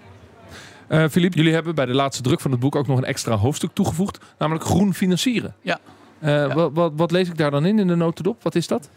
Uh, 0.89 1.05
Philippe, 1.09 1.37
jullie 1.37 1.53
hebben 1.53 1.75
bij 1.75 1.87
de 1.87 1.95
laatste 1.95 2.23
druk 2.23 2.41
van 2.41 2.51
het 2.51 2.61
boek 2.61 2.77
ook 2.77 2.87
nog 2.87 2.99
een 2.99 3.05
extra 3.05 3.37
hoofdstuk 3.37 3.71
toegevoegd, 3.73 4.19
namelijk 4.39 4.65
groen 4.65 4.95
financieren. 4.95 5.55
Ja. 5.61 5.79
Uh, 6.23 6.29
ja. 6.31 6.55
Wat, 6.55 6.71
wat, 6.75 6.93
wat, 6.97 7.11
lees 7.11 7.29
ik 7.29 7.37
daar 7.37 7.51
dan 7.51 7.67
in, 7.67 7.79
in 7.79 7.87
de 7.87 7.95
notendop? 7.95 8.43
Wat 8.43 8.55
is 8.55 8.67
dat? 8.67 8.91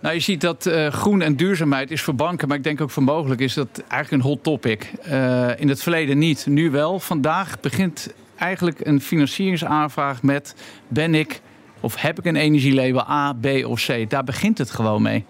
Nou, 0.00 0.14
je 0.14 0.20
ziet 0.20 0.40
dat 0.40 0.66
uh, 0.66 0.86
groen 0.86 1.22
en 1.22 1.36
duurzaamheid 1.36 1.90
is 1.90 2.02
voor 2.02 2.14
banken, 2.14 2.48
maar 2.48 2.56
ik 2.56 2.62
denk 2.62 2.80
ook 2.80 2.90
voor 2.90 3.02
mogelijk 3.02 3.40
is 3.40 3.54
dat 3.54 3.82
eigenlijk 3.88 4.22
een 4.22 4.30
hot 4.30 4.42
topic. 4.42 4.92
Uh, 5.06 5.60
in 5.60 5.68
het 5.68 5.82
verleden 5.82 6.18
niet, 6.18 6.46
nu 6.46 6.70
wel. 6.70 7.00
Vandaag 7.00 7.60
begint 7.60 8.12
eigenlijk 8.36 8.86
een 8.86 9.00
financieringsaanvraag 9.00 10.22
met 10.22 10.54
ben 10.88 11.14
ik 11.14 11.40
of 11.80 12.00
heb 12.00 12.18
ik 12.18 12.24
een 12.24 12.36
energielabel 12.36 13.10
A, 13.10 13.32
B 13.32 13.46
of 13.64 13.86
C? 13.86 14.10
Daar 14.10 14.24
begint 14.24 14.58
het 14.58 14.70
gewoon 14.70 15.02
mee. 15.02 15.24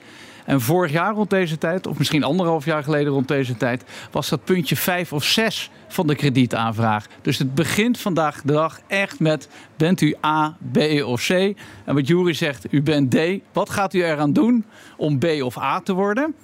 En 0.49 0.61
vorig 0.61 0.93
jaar 0.93 1.15
rond 1.15 1.31
deze 1.31 1.59
tijd, 1.59 1.87
of 1.87 1.99
misschien 1.99 2.25
anderhalf 2.25 2.65
jaar 2.65 2.83
geleden 2.83 3.13
rond 3.13 3.29
deze 3.29 3.57
tijd, 3.57 3.85
was 4.11 4.29
dat 4.29 4.45
puntje 4.45 4.77
5 4.77 5.13
of 5.13 5.25
6 5.25 5.71
van 5.89 6.07
de 6.07 6.15
kredietaanvraag. 6.15 7.07
Dus 7.23 7.39
het 7.39 7.55
begint 7.55 7.99
vandaag 7.99 8.43
de 8.43 8.53
dag 8.53 8.81
echt 8.87 9.21
met: 9.21 9.49
bent 9.77 10.01
u 10.01 10.17
A, 10.25 10.57
B 10.73 10.79
of 11.05 11.27
C? 11.27 11.31
En 11.31 11.95
wat 11.95 12.07
Jury 12.07 12.33
zegt, 12.33 12.67
u 12.71 12.83
bent 12.83 13.11
D. 13.11 13.17
Wat 13.53 13.71
gaat 13.71 13.95
u 13.95 14.05
eraan 14.05 14.33
doen 14.33 14.65
om 14.97 15.19
B 15.19 15.25
of 15.25 15.59
A 15.59 15.81
te 15.81 15.93
worden? 15.93 16.35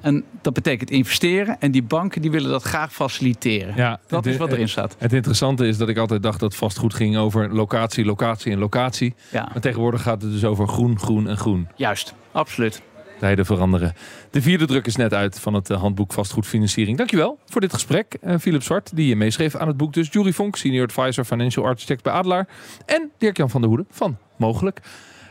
En 0.00 0.24
dat 0.40 0.52
betekent 0.52 0.90
investeren. 0.90 1.56
En 1.60 1.70
die 1.70 1.82
banken 1.82 2.22
die 2.22 2.30
willen 2.30 2.50
dat 2.50 2.62
graag 2.62 2.92
faciliteren. 2.92 3.76
Ja, 3.76 4.00
dat 4.06 4.26
is 4.26 4.36
wat 4.36 4.52
erin 4.52 4.68
staat. 4.68 4.96
Het 4.98 5.12
interessante 5.12 5.66
is 5.66 5.76
dat 5.76 5.88
ik 5.88 5.98
altijd 5.98 6.22
dacht 6.22 6.40
dat 6.40 6.54
vastgoed 6.54 6.94
ging 6.94 7.16
over 7.16 7.54
locatie, 7.54 8.04
locatie 8.04 8.52
en 8.52 8.58
locatie. 8.58 9.14
Ja. 9.32 9.48
Maar 9.52 9.60
tegenwoordig 9.60 10.02
gaat 10.02 10.22
het 10.22 10.32
dus 10.32 10.44
over 10.44 10.68
groen, 10.68 10.98
groen 10.98 11.28
en 11.28 11.36
groen. 11.36 11.68
Juist, 11.76 12.14
absoluut. 12.32 12.82
Veranderen. 13.22 13.92
De 14.30 14.42
vierde 14.42 14.66
druk 14.66 14.86
is 14.86 14.96
net 14.96 15.14
uit 15.14 15.40
van 15.40 15.54
het 15.54 15.70
eh, 15.70 15.80
handboek 15.80 16.12
vastgoedfinanciering. 16.12 16.96
Dankjewel 16.96 17.38
voor 17.46 17.60
dit 17.60 17.72
gesprek. 17.72 18.16
Uh, 18.22 18.34
Philip 18.38 18.62
Zwart, 18.62 18.96
die 18.96 19.06
je 19.06 19.16
meeschreef 19.16 19.56
aan 19.56 19.68
het 19.68 19.76
boek. 19.76 19.92
Dus 19.92 20.08
Jury 20.10 20.32
Vonk, 20.32 20.56
Senior 20.56 20.84
Advisor 20.84 21.24
Financial 21.24 21.66
Architect 21.66 22.02
bij 22.02 22.12
Adelaar. 22.12 22.48
En 22.86 23.10
Dirk-Jan 23.18 23.50
van 23.50 23.60
der 23.60 23.70
Hoede 23.70 23.84
van 23.90 24.16
Mogelijk. 24.36 24.80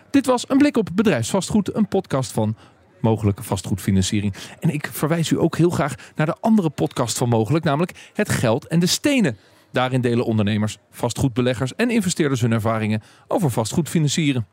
Dit 0.10 0.26
was 0.26 0.50
een 0.50 0.58
blik 0.58 0.78
op 0.78 0.90
bedrijfsvastgoed, 0.94 1.76
een 1.76 1.88
podcast 1.88 2.32
van 2.32 2.56
mogelijke 3.02 3.44
vastgoedfinanciering. 3.44 4.34
En 4.60 4.70
ik 4.70 4.90
verwijs 4.92 5.30
u 5.30 5.40
ook 5.40 5.58
heel 5.58 5.70
graag 5.70 5.96
naar 6.16 6.26
de 6.26 6.36
andere 6.40 6.70
podcast 6.70 7.18
van 7.18 7.30
Mogelijk, 7.30 7.66
namelijk 7.66 8.10
Het 8.14 8.30
Geld 8.30 8.68
en 8.68 8.80
de 8.80 8.86
Stenen. 8.86 9.38
Daarin 9.72 10.02
delen 10.02 10.26
ondernemers, 10.26 10.78
vastgoedbeleggers 10.92 11.76
en 11.76 11.90
investeerders 11.90 12.42
hun 12.42 12.52
ervaringen 12.52 13.02
over 13.28 13.52
vastgoed 13.52 13.90
financieren. 13.90 14.48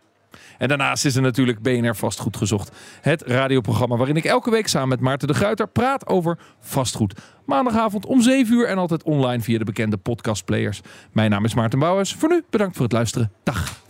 En 0.58 0.68
daarnaast 0.68 1.04
is 1.04 1.16
er 1.16 1.22
natuurlijk 1.22 1.62
BNR 1.62 1.96
Vastgoed 1.96 2.36
gezocht. 2.36 2.76
Het 3.00 3.22
radioprogramma 3.22 3.96
waarin 3.96 4.16
ik 4.16 4.24
elke 4.24 4.50
week 4.50 4.68
samen 4.68 4.88
met 4.88 5.00
Maarten 5.00 5.28
de 5.28 5.34
Gruiter 5.34 5.68
praat 5.68 6.06
over 6.06 6.38
vastgoed. 6.60 7.20
Maandagavond 7.44 8.06
om 8.06 8.22
7 8.22 8.54
uur 8.54 8.66
en 8.66 8.78
altijd 8.78 9.02
online 9.02 9.42
via 9.42 9.58
de 9.58 9.64
bekende 9.64 9.96
podcastplayers. 9.96 10.80
Mijn 11.12 11.30
naam 11.30 11.44
is 11.44 11.54
Maarten 11.54 11.78
Bouwers. 11.78 12.14
Voor 12.14 12.28
nu 12.28 12.44
bedankt 12.50 12.74
voor 12.74 12.84
het 12.84 12.92
luisteren. 12.92 13.32
Dag. 13.42 13.87